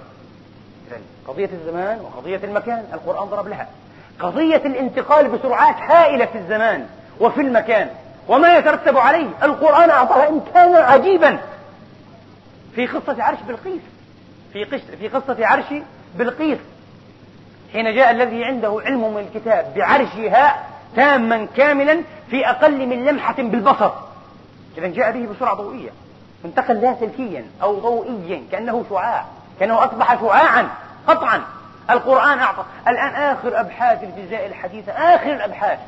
[1.29, 3.67] قضية الزمان وقضية المكان القرآن ضرب لها.
[4.21, 6.87] قضية الانتقال بسرعات هائلة في الزمان
[7.21, 7.89] وفي المكان
[8.29, 9.29] وما يترتب عليه.
[9.43, 11.39] القرآن أعطاها إمكانا عجيبا
[12.75, 13.83] في قصة عرش بلقيس.
[14.53, 15.65] في في قصة عرش
[16.15, 16.59] بلقيس.
[17.73, 23.91] حين جاء الذي عنده علم من الكتاب بعرشها تاما كاملا في أقل من لمحة بالبصر.
[24.79, 25.91] إذا جاء به بسرعة ضوئية.
[26.45, 29.25] انتقل لاسلكيا أو ضوئيا كأنه شعاع
[29.61, 30.69] كأنه أصبح شعاعا
[31.07, 31.43] قطعا.
[31.91, 32.65] القرآن أعطى.
[32.89, 35.79] الآن آخر أبحاث الفيزياء الحديثة آخر الأبحاث.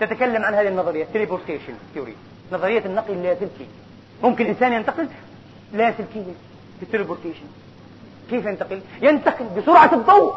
[0.00, 2.16] تتكلم عن هذه النظرية teleportation theory.
[2.52, 3.66] نظرية النقل اللاسلكي
[4.22, 5.08] ممكن إنسان ينتقل
[5.72, 6.34] لاسلكيا
[6.78, 7.44] في ال teleportation
[8.32, 10.34] كيف ينتقل؟ ينتقل بسرعة الضوء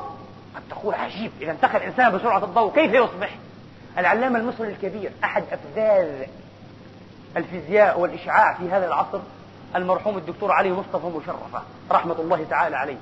[0.55, 3.35] قد تقول عجيب إذا انتقل الإنسان بسرعة الضوء كيف يصبح؟
[3.97, 6.27] العلامة المصري الكبير أحد أفذاذ
[7.37, 9.19] الفيزياء والإشعاع في هذا العصر
[9.75, 12.97] المرحوم الدكتور علي مصطفى مشرفة رحمة الله تعالى عليه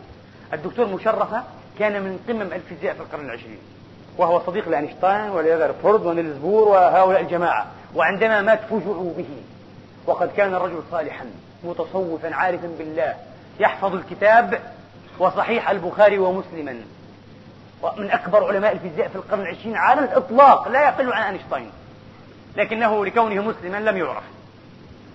[0.53, 1.43] الدكتور مشرفة
[1.79, 3.59] كان من قمم الفيزياء في القرن العشرين
[4.17, 9.29] وهو صديق لأينشتاين ولريذرفورد ونيلز بور وهؤلاء الجماعة وعندما مات فجعوا به
[10.05, 11.25] وقد كان الرجل صالحا
[11.63, 13.15] متصوفا عارفا بالله
[13.59, 14.59] يحفظ الكتاب
[15.19, 16.81] وصحيح البخاري ومسلما
[17.81, 21.71] ومن أكبر علماء الفيزياء في القرن العشرين على الإطلاق لا يقل عن أينشتاين.
[22.55, 24.23] لكنه لكونه مسلما لم يعرف.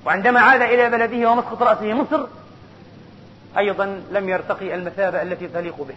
[0.06, 2.26] وعندما عاد إلى بلده ومسقط رأسه مصر
[3.58, 5.94] أيضا لم يرتقي المثابة التي تليق به.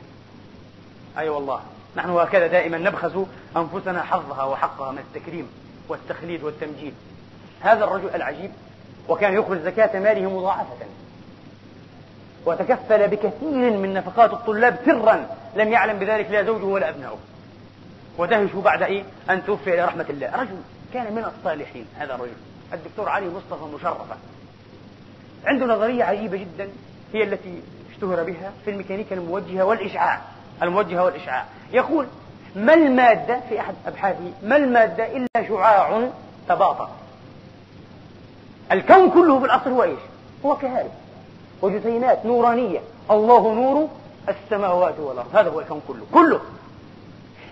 [1.17, 1.61] أي أيوة والله
[1.95, 3.11] نحن هكذا دائما نبخس
[3.57, 5.49] أنفسنا حظها وحقها من التكريم
[5.89, 6.93] والتخليد والتمجيد.
[7.61, 8.51] هذا الرجل العجيب
[9.09, 10.85] وكان يخرج زكاة ماله مضاعفة.
[12.45, 17.17] وتكفل بكثير من نفقات الطلاب سرا لم يعلم بذلك لا زوجه ولا أبنائه.
[18.17, 20.41] ودهشوا بعد إيه؟ أن توفي إلى رحمة الله.
[20.41, 20.57] رجل
[20.93, 22.31] كان من الصالحين هذا الرجل.
[22.73, 24.15] الدكتور علي مصطفى مشرفة.
[25.45, 26.69] عنده نظرية عجيبة جدا
[27.13, 30.21] هي التي اشتهر بها في الميكانيكا الموجهة والإشعاع.
[30.63, 31.45] الموجهة والإشعاع.
[31.73, 32.07] يقول
[32.55, 36.09] ما المادة في أحد أبحاثه ما المادة إلا شعاع
[36.49, 36.91] تباطأ.
[38.71, 39.99] الكون كله في الأصل هو إيش؟
[40.45, 40.91] هو كهارب.
[41.61, 42.79] وجسيمات نورانية.
[43.11, 43.87] الله نور
[44.29, 45.35] السماوات والأرض.
[45.35, 46.05] هذا هو الكون كله.
[46.13, 46.39] كله.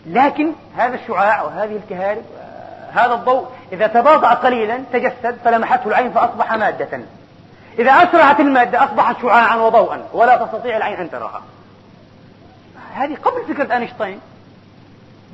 [0.06, 2.24] لكن هذا الشعاع وهذه الكهارب
[2.92, 7.00] هذا الضوء إذا تباطأ قليلا تجسد فلمحته العين فأصبح مادة.
[7.80, 11.42] إذا أسرعت المادة أصبحت شعاعا وضوءا ولا تستطيع العين أن تراها.
[12.94, 14.20] هذه قبل فكرة أينشتاين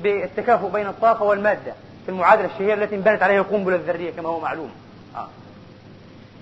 [0.02, 1.72] بالتكافؤ بين الطاقة والمادة
[2.04, 4.70] في المعادلة الشهيرة التي انبنت عليها القنبلة الذرية كما هو معلوم.
[5.16, 5.28] آه.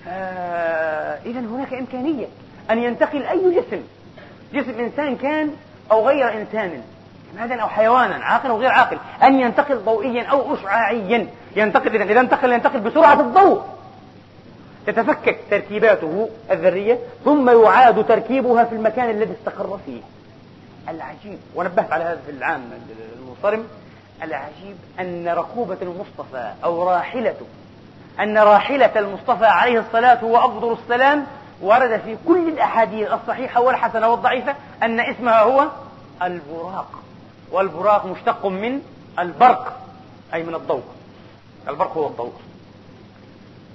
[0.07, 2.25] آه إذا هناك إمكانية
[2.71, 3.81] أن ينتقل أي جسم
[4.53, 5.51] جسم إنسان كان
[5.91, 6.81] أو غير إنسان
[7.37, 11.27] معدن أو حيوانا عاقل أو غير عاقل أن ينتقل ضوئيا أو إشعاعيا.
[11.55, 13.63] ينتقل إذا إذا انتقل ينتقل بسرعة الضوء.
[14.87, 20.01] تتفكك تركيباته الذرية ثم يعاد تركيبها في المكان الذي استقر فيه.
[20.89, 22.61] العجيب ونبهت على هذا في العام
[23.19, 23.67] المنصرم
[24.23, 27.45] العجيب أن ركوبة المصطفى أو راحلته
[28.19, 31.25] أن راحلة المصطفى عليه الصلاة وأفضل السلام
[31.61, 35.67] ورد في كل الأحاديث الصحيحة والحسنة والضعيفة أن اسمها هو
[36.23, 36.87] البراق.
[37.51, 38.81] والبراق مشتق من
[39.19, 39.79] البرق
[40.33, 40.83] أي من الضوء.
[41.67, 42.33] البرق هو الضوء.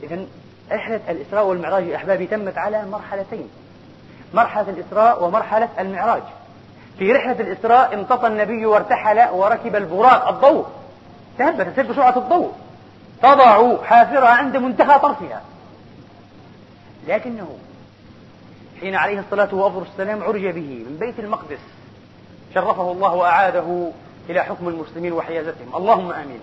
[0.03, 0.25] إذا
[0.73, 3.49] رحلة الإسراء والمعراج يا أحبابي تمت على مرحلتين.
[4.35, 6.23] مرحلة الإسراء ومرحلة المعراج.
[6.99, 10.67] في رحلة الإسراء انطفى النبي وارتحل وركب البراق الضوء.
[11.39, 12.53] تهبت تسير بسرعة الضوء.
[13.23, 15.43] تضع حافرها عند منتهى طرفها.
[17.09, 17.59] لكنه
[18.81, 21.59] حين عليه الصلاة والسلام عرج به من بيت المقدس
[22.55, 23.91] شرفه الله وأعاده
[24.29, 25.77] إلى حكم المسلمين وحيازتهم.
[25.77, 26.41] اللهم آمين.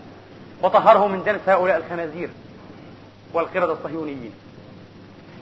[0.63, 2.29] وطهره من دنس هؤلاء الخنازير
[3.33, 4.31] والقردة الصهيونيين.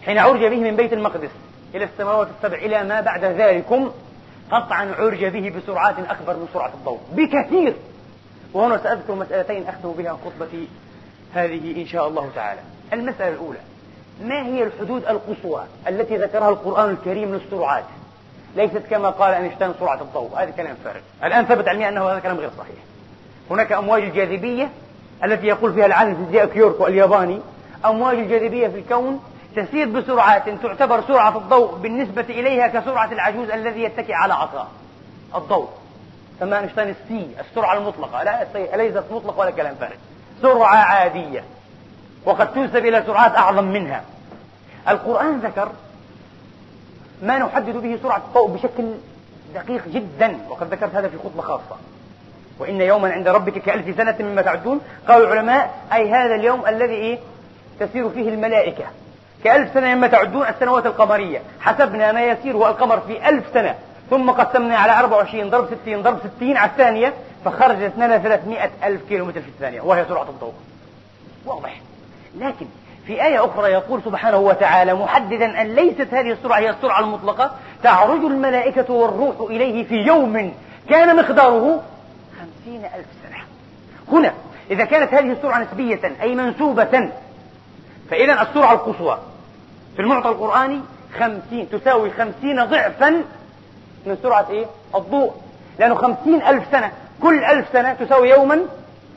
[0.05, 1.29] حين عرج به من بيت المقدس
[1.75, 3.91] إلى السماوات السبع إلى ما بعد ذلكم
[4.51, 6.99] قطعا عرج به بسرعات أكبر من سرعة الضوء.
[7.11, 7.75] بكثير!
[8.53, 10.67] وهنا سأذكر مسألتين أختم بها خطبتي
[11.37, 12.59] هذه إن شاء الله تعالى.
[12.93, 13.59] المسألة الأولى
[14.21, 17.83] ما هي الحدود القصوى التي ذكرها القرآن الكريم للسرعات؟
[18.55, 20.99] ليست كما قال أينشتاين سرعة الضوء هذا كلام فارغ.
[21.23, 22.75] الآن ثبت علميا أنه هذا كلام غير صحيح.
[23.51, 24.69] هناك أمواج الجاذبية
[25.23, 27.39] التي يقول فيها العالم فيزياء كيوركو الياباني
[27.85, 29.23] أمواج الجاذبية في الكون
[29.55, 34.67] تسير بسرعات تعتبر سرعة الضوء بالنسبة إليها كسرعة العجوز الذي يتكئ على عصا
[35.35, 35.69] الضوء.
[36.39, 38.23] سمى أينشتاين ال C السرعة المطلقة.
[38.23, 39.95] لا ليست مطلقة ولا كلام فارغ.
[40.41, 41.43] سرعة عادية.
[42.25, 44.01] وقد تنسب إلى سرعات أعظم منها.
[44.89, 45.69] القرآن ذكر
[47.23, 48.83] ما نحدد به سرعة الضوء بشكل
[49.55, 51.77] دقيق جدا وقد ذكرت هذا في خطبة خاصة.
[52.59, 57.19] وإن يوما عند ربك كألف سنة مما تعدون قال العلماء أي هذا اليوم الذي إيه؟
[57.79, 58.83] تسير فيه الملائكة.
[59.43, 61.41] كألف سنة مما تعدون السنوات القمرية.
[61.59, 63.75] حسبنا ما يسير هو القمر في ألف سنة.
[64.09, 67.13] ثم قسمنا على 24 ضرب 60 ضرب 60 على الثانية
[67.45, 70.53] فخرجت لنا 300 ألف كيلومتر في الثانية وهي سرعة الضوء.
[71.45, 71.81] واضح.
[72.39, 72.65] لكن
[73.07, 77.51] في آية أخرى يقول سبحانه وتعالى محددا أن ليست هذه السرعة هي السرعة المطلقة
[77.83, 80.53] تعرج الملائكة والروح إليه في يوم
[80.89, 81.83] كان مقداره
[82.39, 83.43] خمسين ألف سنة.
[84.11, 84.33] هنا
[84.71, 87.09] إذا كانت هذه السرعة نسبية أي منسوبة
[88.09, 89.19] فإذا السرعة القصوى
[89.95, 90.81] في المعطى القرآني
[91.19, 93.09] خمسين تساوي خمسين ضعفا
[94.05, 95.33] من سرعة إيه؟ الضوء.
[95.79, 98.59] لأنه خمسين ألف سنة كل ألف سنة تساوي يوما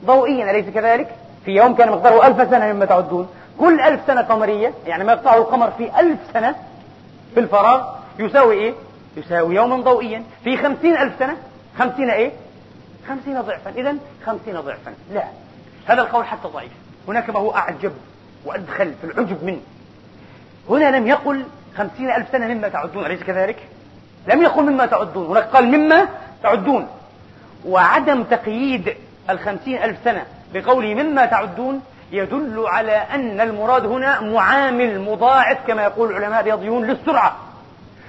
[0.05, 1.09] ضوئيا أليس كذلك؟
[1.45, 5.39] في يوم كان مقداره ألف سنة مما تعدون كل ألف سنة قمرية يعني ما يقطعه
[5.39, 6.55] القمر في ألف سنة
[7.35, 7.83] في الفراغ
[8.19, 8.75] يساوي إيه؟
[9.17, 11.37] يساوي يوما ضوئيا في خمسين ألف سنة
[11.79, 12.33] خمسين إيه؟
[13.09, 13.95] خمسين ضعفا إذا
[14.27, 15.25] خمسين ضعفا لا
[15.87, 16.73] هذا القول حتى ضعيف
[17.09, 17.93] هناك ما هو أعجب
[18.45, 19.61] وأدخل في العجب منه
[20.71, 21.45] هنا لم يقل
[21.77, 23.57] خمسين ألف سنة مما تعدون أليس كذلك؟
[24.29, 26.09] لم يقل مما تعدون هناك قال مما
[26.43, 26.89] تعدون
[27.67, 28.95] وعدم تقييد
[29.31, 36.11] الخمسين ألف سنة بقوله مما تعدون يدل على أن المراد هنا معامل مضاعف كما يقول
[36.11, 37.37] العلماء الرياضيون للسرعة.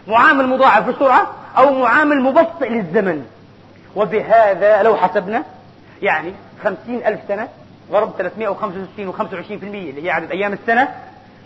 [0.08, 1.28] معامل مضاعف للسرعة
[1.58, 3.26] أو معامل مبطئ للزمن.
[3.96, 5.44] وبهذا لو حسبنا
[6.02, 6.34] يعني
[6.64, 7.48] خمسين ألف سنة
[7.92, 10.88] ضرب 365 و25% اللي هي عدد أيام السنة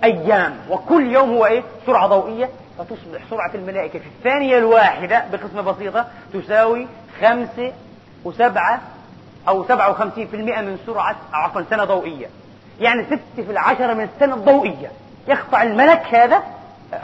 [0.04, 0.56] أيام.
[0.70, 2.50] وكل يوم هو إيه؟ سرعة ضوئية.
[2.78, 6.88] فتصبح سرعة الملائكة في الثانية الواحدة بقسمة بسيطة تساوي
[7.22, 7.72] خمسة
[8.26, 8.82] وسبعة
[9.48, 12.28] أو سبعة وخمسين في المئة من سرعة عفوا سنة ضوئية.
[12.80, 14.92] يعني ست في العشرة من السنة الضوئية.
[15.28, 16.44] يقطع الملك هذا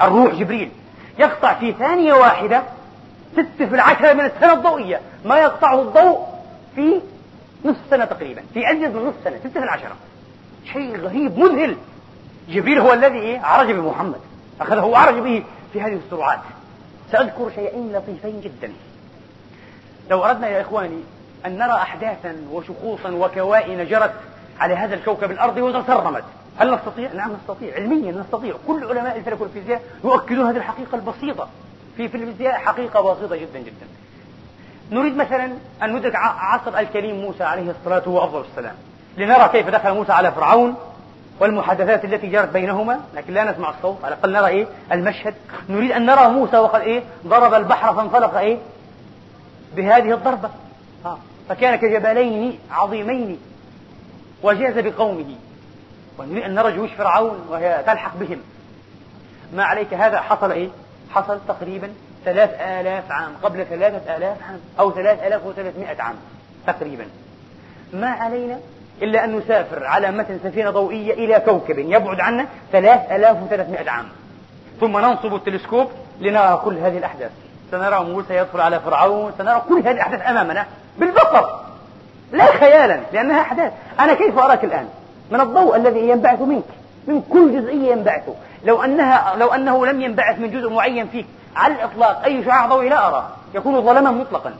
[0.02, 0.72] الروح جبريل.
[1.20, 2.64] يقطع في ثانية واحدة
[3.34, 5.02] ست في العشرة من السنة الضوئية.
[5.26, 6.28] ما يقطعه الضوء
[6.76, 7.02] في
[7.66, 9.96] نصف سنة تقريبا في أزيد من نصف سنة ستة في العشرة.
[10.74, 11.78] شيء غريب مذهل.
[12.50, 14.20] جبريل هو الذي إيه؟ عرج بمحمد.
[14.62, 15.44] أخذه وعرج به
[15.74, 16.40] في هذه السرعات.
[17.12, 18.74] سأذكر شيئين لطيفين جدا.
[20.10, 21.00] لو أردنا يا إخواني
[21.46, 24.14] أن نرى أحداثا وشخوصا وكوائن جرت
[24.60, 26.24] على هذا الكوكب الأرضي وتسرمت
[26.58, 27.76] هل نستطيع؟ نعم نستطيع.
[27.76, 28.56] علميا نستطيع.
[28.68, 31.48] كل علماء الفلك والفيزياء يؤكدون هذه الحقيقة البسيطة.
[31.98, 33.88] في في الفيزياء حقيقة بسيطة جدا جدا.
[34.92, 35.52] نريد مثلا
[35.84, 38.76] أن ندرك عصر الكريم موسى عليه الصلاة وأفضل السلام
[39.18, 40.76] لنرى كيف دخل موسى على فرعون
[41.40, 43.00] والمحادثات التي جرت بينهما.
[43.16, 43.98] لكن لا نسمع الصوت.
[44.04, 45.34] على الأقل نرى إيه؟ المشهد.
[45.70, 48.58] نريد أن نرى موسى وقد إيه؟ ضرب البحر فانفلق إيه؟
[49.80, 50.50] بهذه الضربة.
[51.50, 53.40] فكان كجبلين عظيمين
[54.44, 55.36] وجاز بقومه.
[56.18, 58.40] ونريد أن نرى جيوش فرعون وهي تلحق بهم.
[59.54, 60.70] ما عليك هذا حصل إيه؟
[61.12, 61.90] حصل تقريبا
[62.26, 66.16] ثلاث آلاف عام قبل ثلاثة آلاف عام أو ثلاث آلاف وثلاثمائة عام
[66.68, 67.06] تقريبا.
[67.94, 68.60] ما علينا
[69.02, 74.06] إلا أن نسافر على متن سفينة ضوئية إلى كوكب يبعد عنا ثلاث آلاف وثلاثمائة عام.
[74.80, 77.32] ثم ننصب التلسكوب لنرى كل هذه الأحداث.
[77.72, 80.66] سنرى موسى يدخل على فرعون سنرى كل هذه الأحداث أمامنا
[80.98, 81.46] بالبصر
[82.32, 83.72] لا خيالا لأنها أحداث.
[84.00, 84.88] أنا كيف أراك الآن؟
[85.32, 86.64] من الضوء الذي ينبعث منك
[87.08, 88.24] من كل جزئية ينبعث.
[88.66, 92.90] لو أنها لو أنه لم ينبعث من جزء معين فيك على الإطلاق أي شعاع ضوئي
[92.90, 93.30] لا أرى.
[93.56, 94.54] يكون ظلما مطلقا.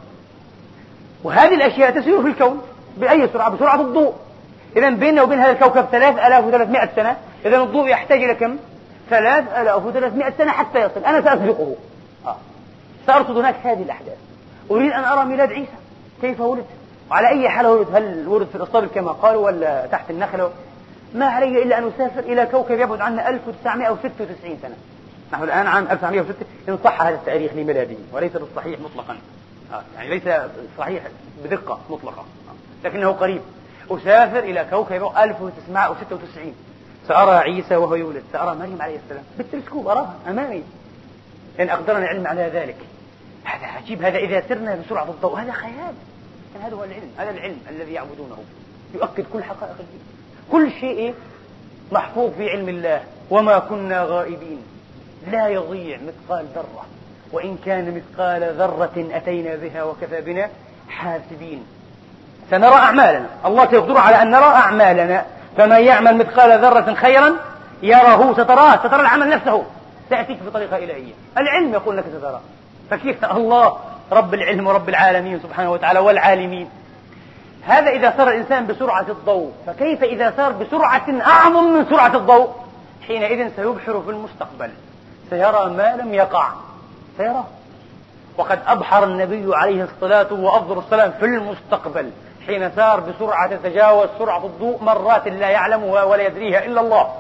[1.24, 2.62] وهذه الأشياء تسير في الكون
[2.98, 4.14] بأي سرعة؟ بسرعة الضوء.
[4.76, 7.16] إذا بيننا وبين هذا الكوكب 3300 سنة.
[7.46, 8.58] إذا الضوء يحتاج إلى كم؟
[9.10, 11.06] 3300 سنة حتى يصل.
[11.06, 11.76] أنا سأسبقه
[12.28, 12.36] آه.
[13.08, 14.18] سأرصد هناك هذه الأحداث.
[14.72, 15.72] أريد أن أرى ميلاد عيسى.
[16.22, 16.66] كيف ولد؟
[17.12, 20.52] وعلى أي حال ولد؟ هل ولد في الإصابة كما قالوا ولا تحت النخلة؟
[21.16, 24.76] ما علي إلا أن أسافر إلى كوكب يبعد عنا 1996 سنة.
[25.34, 29.18] نحن الآن عام 1906 إن صح هذا التاريخ لميلاده وليس بالصحيح مطلقا.
[29.74, 29.84] آه.
[29.96, 30.42] يعني ليس
[30.78, 31.04] صحيح
[31.44, 32.26] بدقة مطلقة.
[32.84, 33.42] لكنه قريب.
[33.92, 36.54] أسافر إلى كوكب 1996
[37.08, 38.24] سأرى عيسى وهو يولد.
[38.34, 39.24] سأرى مريم عليه السلام.
[39.38, 40.64] بالتلسكوب أراها أمامي.
[41.60, 42.76] إن أقدرني العلم على ذلك.
[43.44, 45.94] هذا عجيب هذا إذا سرنا بسرعة الضوء هذا خيال.
[46.64, 48.38] هذا هو العلم هذا العلم الذي يعبدونه.
[48.94, 50.02] يؤكد كل حقائق الدين.
[50.52, 51.14] كل شيء
[51.92, 53.02] محفوظ في علم الله.
[53.30, 54.62] وما كنا غائبين.
[55.32, 56.86] لا يضيع مثقال ذرة.
[57.32, 60.50] وإن كان مثقال ذرة أتينا بها وكفى بنا
[60.90, 61.66] حاسبين.
[62.52, 63.26] سنرى أعمالنا.
[63.46, 65.26] الله سيقدر على أن نرى أعمالنا.
[65.58, 67.36] فمن يعمل مثقال ذرة خيرا
[67.84, 69.66] يره ستراه سترى العمل نفسه.
[70.10, 71.14] تأتيك بطريقة إلهية.
[71.38, 72.42] العلم يقول لك سترى
[72.90, 73.78] فكيف؟ الله
[74.12, 76.70] رب العلم ورب العالمين سبحانه وتعالى والعالمين.
[77.64, 79.52] هذا إذا سار الإنسان بسرعة الضوء.
[79.68, 82.50] فكيف إذا سار بسرعة أعظم من سرعة الضوء؟
[83.08, 84.72] حينئذ سيبحر في المستقبل.
[85.30, 86.50] سيرى ما لم يقع.
[87.18, 87.44] سيراه
[88.38, 92.12] وقد أبحر النبي عليه الصلاة وأفضل السلام في المستقبل.
[92.48, 97.12] حين سار بسرعة تتجاوز سرعة الضوء مرات لا يعلمها ولا يدريها إلا الله.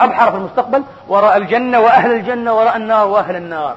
[0.00, 3.76] أبحر في المستقبل ورأى الجنة وأهل الجنة ورأى النار وأهل النار.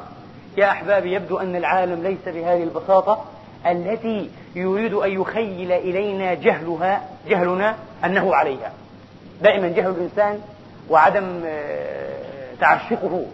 [0.57, 3.25] يا أحبابي يبدو أن العالم ليس بهذه البساطة
[3.65, 8.71] التي يريد أن يخيل إلينا جهلها جهلنا أنه عليها.
[9.41, 10.39] دائما جهل الإنسان
[10.89, 13.25] وعدم آه، تعشقه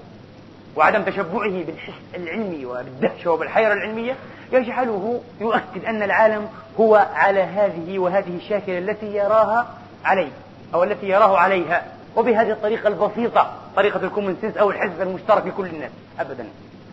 [0.75, 4.15] وعدم تشبعه بالحس العلمي وبالدهشة وبالحيرة العلمية
[4.51, 6.47] يجعله يؤكد أن العالم
[6.79, 9.67] هو على هذه وهذه الشاكلة التي يراها
[10.05, 10.31] عليه
[10.73, 11.83] أو التي يراه عليها.
[12.15, 15.91] وبهذه الطريقة البسيطة طريقة الكومن سنس أو الحزب المشترك لكل الناس.
[16.19, 16.47] أبدا.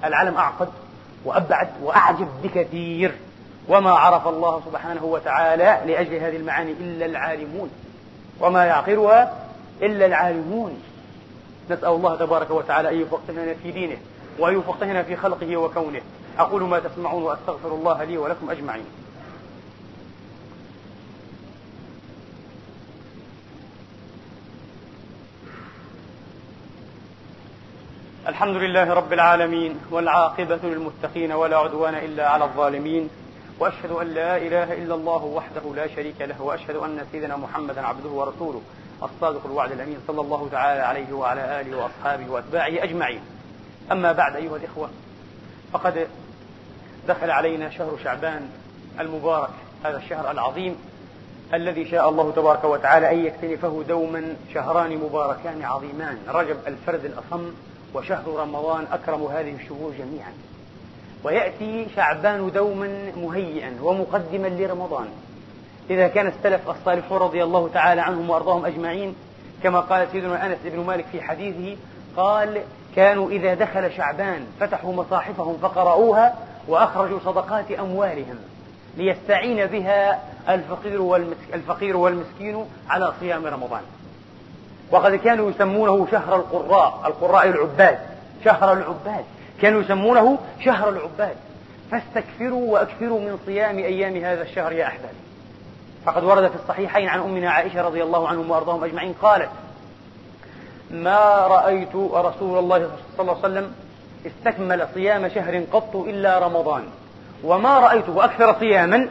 [0.04, 0.68] العالم أعقد
[1.24, 3.14] وأبعد وأعجب بكثير.
[3.68, 7.70] وما عرف الله سبحانه وتعالى لأجل هذه المعاني إلا العالمون.
[8.40, 9.32] وما يعقلها
[9.82, 10.82] إلا العالمون.
[11.70, 13.96] نسأل الله تبارك وتعالى أن يفقهنا في دينه
[14.38, 16.00] وأن يفقهنا في خلقه وكونه.
[16.38, 18.84] أقول ما تسمعون وأستغفر الله لي ولكم أجمعين.
[28.28, 33.10] الحمد لله رب العالمين والعاقبة للمتقين ولا عدوان إلا على الظالمين.
[33.58, 38.08] وأشهد أن لا إله إلا الله وحده لا شريك له وأشهد أن سيدنا محمدا عبده
[38.08, 38.60] ورسوله
[39.02, 43.20] الصادق الوعد الأمين صلى الله تعالى عليه وعلى آله وأصحابه وأتباعه أجمعين.
[43.92, 44.88] أما بعد أيها الإخوة
[45.72, 46.06] فقد
[47.08, 48.48] دخل علينا شهر شعبان
[49.00, 49.50] المبارك
[49.84, 50.76] هذا الشهر العظيم
[51.54, 57.52] الذي شاء الله تبارك وتعالى أن يكتنفه دوما شهران مباركان عظيمان رجب الفرد الأصم
[57.96, 60.32] وشهر رمضان أكرم هذه الشهور جميعا.
[61.24, 65.06] ويأتي شعبان دوما مهيئا ومقدما لرمضان.
[65.90, 69.14] إذا كان السلف الصالحون رضي الله تعالى عنهم وأرضاهم أجمعين
[69.62, 71.76] كما قال سيدنا أنس بن مالك في حديثه
[72.16, 72.62] قال
[72.96, 76.34] كانوا إذا دخل شعبان فتحوا مصاحفهم فقرأوها
[76.68, 78.36] وأخرجوا صدقات أموالهم
[78.96, 83.82] ليستعين بها الفقير, والمسك الفقير والمسكين على صيام رمضان.
[84.90, 87.98] وقد كانوا يسمونه شهر القراء القراء العباد
[88.44, 89.24] شهر العباد.
[89.62, 91.36] كانوا يسمونه شهر العباد.
[91.90, 95.16] فاستكثروا وأكثروا من صيام أيام هذا الشهر يا احبابي
[96.04, 99.48] فقد ورد في الصحيحين عن أمنا عائشة رضي الله عنهم وأرضاهم أجمعين قالت
[100.90, 103.72] ما رأيت رسول الله صلى الله عليه وسلم
[104.26, 106.84] استكمل صيام شهر قط إلا رمضان.
[107.44, 109.08] وما رأيته أكثر صياما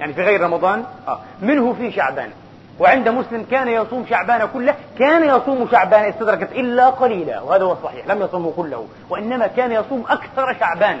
[0.00, 2.30] يعني في غير رمضان آه منه في شعبان.
[2.78, 8.06] وعند مسلم كان يصوم شعبان كله كان يصوم شعبان استدركت إلا قليلا وهذا هو الصحيح
[8.06, 10.98] لم يصومه كله وإنما كان يصوم أكثر شعبان.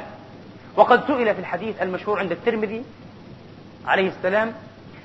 [0.76, 2.84] وقد سئل في الحديث المشهور عند الترمذي
[3.86, 4.52] عليه السلام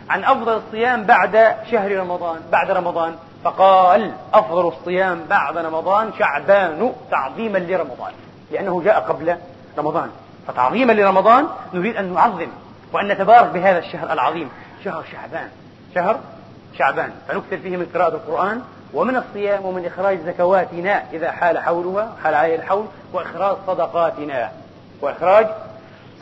[0.10, 7.58] عن أفضل الصيام بعد شهر رمضان بعد رمضان فقال أفضل الصيام بعد رمضان شعبان تعظيما
[7.58, 8.12] لرمضان
[8.52, 9.38] لأنه جاء قبل
[9.78, 10.10] رمضان.
[10.48, 12.48] فتعظيما لرمضان نريد أن نعظم
[12.94, 14.50] وأن نتبارك بهذا الشهر العظيم
[14.84, 15.50] شهر شعبان
[15.96, 16.20] شهر
[16.78, 18.62] شعبان فنكثر فيه من قراءة القرآن
[18.94, 24.52] ومن الصيام ومن إخراج زكواتنا إذا حال حولها حال عليه الحول وإخراج صدقاتنا.
[25.02, 25.48] وإخراج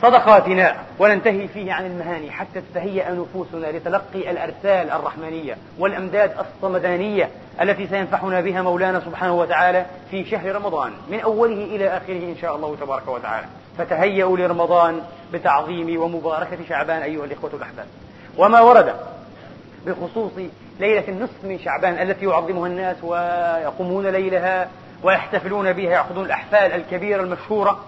[0.02, 0.76] صدقاتنا.
[0.98, 7.30] وننتهي فيه عن المهاني حتى تتهيأ نفوسنا لتلقي الأرسال الرحمانية والأمداد الصمدانية
[7.60, 12.56] التي سينفحنا بها مولانا سبحانه وتعالى في شهر رمضان من أوله إلى آخره إن شاء
[12.56, 13.46] الله تبارك وتعالى.
[13.78, 15.00] فتهيأوا لرمضان
[15.32, 17.86] بتعظيم ومباركة شعبان أيها الإخوة الأحباب.
[18.38, 18.94] وما ورد
[19.86, 20.32] بخصوص
[20.80, 24.68] ليلة النصف من شعبان التي يعظمها الناس ويقومون ليلها
[25.02, 27.80] ويحتفلون بها يأخذون الأحفال الكبيرة المشهورة.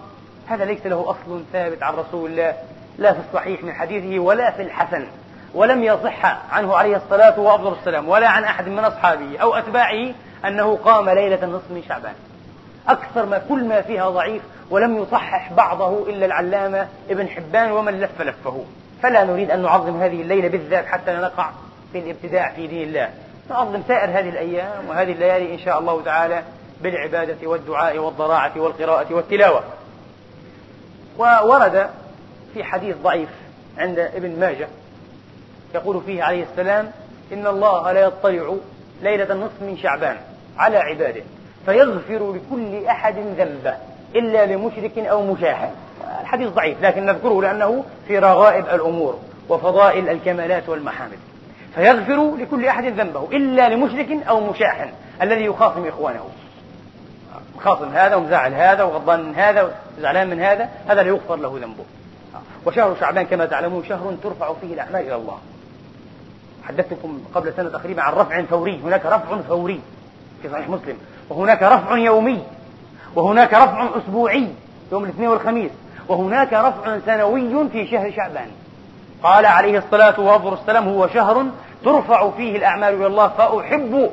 [0.47, 2.53] هذا ليس له أصل ثابت عن رسول الله
[2.97, 5.07] لا في الصحيح من حديثه ولا في الحسن
[5.53, 10.11] ولم يصح عنه عليه الصلاة وأفضل السلام ولا عن أحد من أصحابه أو أتباعه
[10.45, 12.13] أنه قام ليلة النصف من شعبان.
[12.87, 18.21] أكثر ما كل ما فيها ضعيف ولم يصحح بعضه إلا العلامة ابن حبان ومن لف
[18.21, 18.63] لفه.
[19.03, 21.49] فلا نريد أن نعظم هذه الليلة بالذات حتى نقع
[21.91, 23.09] في الابتداع في دين الله.
[23.49, 26.43] نعظم سائر هذه الأيام وهذه الليالي إن شاء الله تعالى
[26.81, 29.63] بالعبادة والدعاء والضراعة والقراءة والتلاوة.
[31.17, 31.89] وورد
[32.53, 33.29] في حديث ضعيف
[33.77, 34.67] عند ابن ماجه
[35.75, 36.91] يقول فيه عليه السلام
[37.33, 38.55] إن الله لا يطلع
[39.01, 40.17] ليلة النصف من شعبان
[40.57, 41.21] على عباده
[41.65, 43.77] فيغفر لكل أحد ذنبه
[44.15, 45.69] إلا لمشرك أو مشاحن
[46.21, 49.19] الحديث ضعيف لكن نذكره لأنه في رغائب الأمور
[49.49, 51.17] وفضائل الكمالات والمحامد.
[51.75, 54.89] فيغفر لكل أحد ذنبه إلا لمشرك أو مشاحن
[55.21, 56.29] الذي يخاصم إخوانه.
[57.59, 61.83] خاصم هذا ومزعل هذا وغضبان من هذا وزعلان من هذا هذا لا يغفر له ذنبه.
[62.65, 65.37] وشهر شعبان كما تعلمون شهر ترفع فيه الأعمال إلى الله.
[66.63, 69.81] حدثتكم قبل سنة تقريبا عن رفع فوري هناك رفع فوري
[70.41, 70.97] في صحيح مسلم
[71.29, 72.43] وهناك رفع يومي
[73.15, 74.47] وهناك رفع أسبوعي
[74.91, 75.71] يوم الاثنين والخميس
[76.07, 78.47] وهناك رفع سنوي في شهر شعبان.
[79.25, 81.45] قال عليه الصلاة والسلام هو شهر
[81.85, 84.11] ترفع فيه الأعمال إلى الله فأحب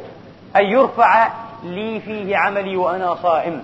[0.56, 1.28] أن يرفع
[1.64, 3.62] لي فيه عملي وأنا صائم.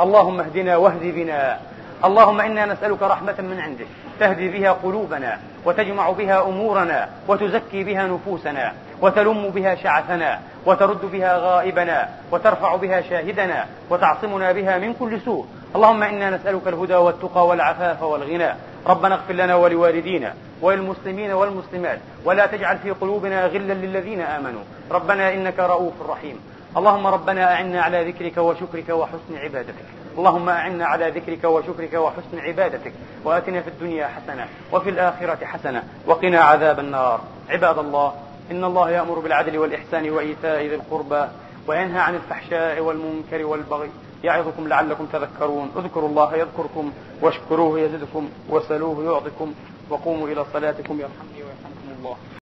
[0.00, 1.58] اللهم اهدنا واهد بنا.
[2.04, 3.86] اللهم إنا نسألك رحمة من عندك.
[4.20, 12.08] تهدي بها قلوبنا وتجمع بها أمورنا وتزكي بها نفوسنا وتلم بها شعثنا وترد بها غائبنا
[12.32, 15.46] وترفع بها شاهدنا وتعصمنا بها من كل سوء.
[15.76, 18.54] اللهم إنا نسألك الهدى والتقى والعفاف والغنى.
[18.86, 24.62] ربنا اغفر لنا ولوالدينا وللمسلمين والمسلمات ولا تجعل في قلوبنا غلا للذين آمنوا.
[24.90, 26.40] ربنا إنك رؤوف رحيم.
[26.76, 29.84] اللهم ربنا أعنا على ذكرك وشكرك وحسن عبادتك.
[30.18, 32.92] اللهم أعنا على ذكرك وشكرك وحسن عبادتك.
[33.24, 37.20] وآتنا في الدنيا حسنة وفي الآخرة حسنة وقنا عذاب النار.
[37.48, 38.14] عباد الله
[38.50, 41.24] إن الله يأمر بالعدل والإحسان وإيتاء ذي القربى
[41.66, 43.90] وينهى عن الفحشاء والمنكر والبغي.
[44.24, 45.70] يعظكم لعلكم تذكرون.
[45.76, 46.92] اذكروا الله يذكركم
[47.22, 49.54] واشكروه يزدكم وسلوه يعطكم
[49.90, 52.16] وقوموا إلى صلاتكم يرحمني ويرحمكم الله.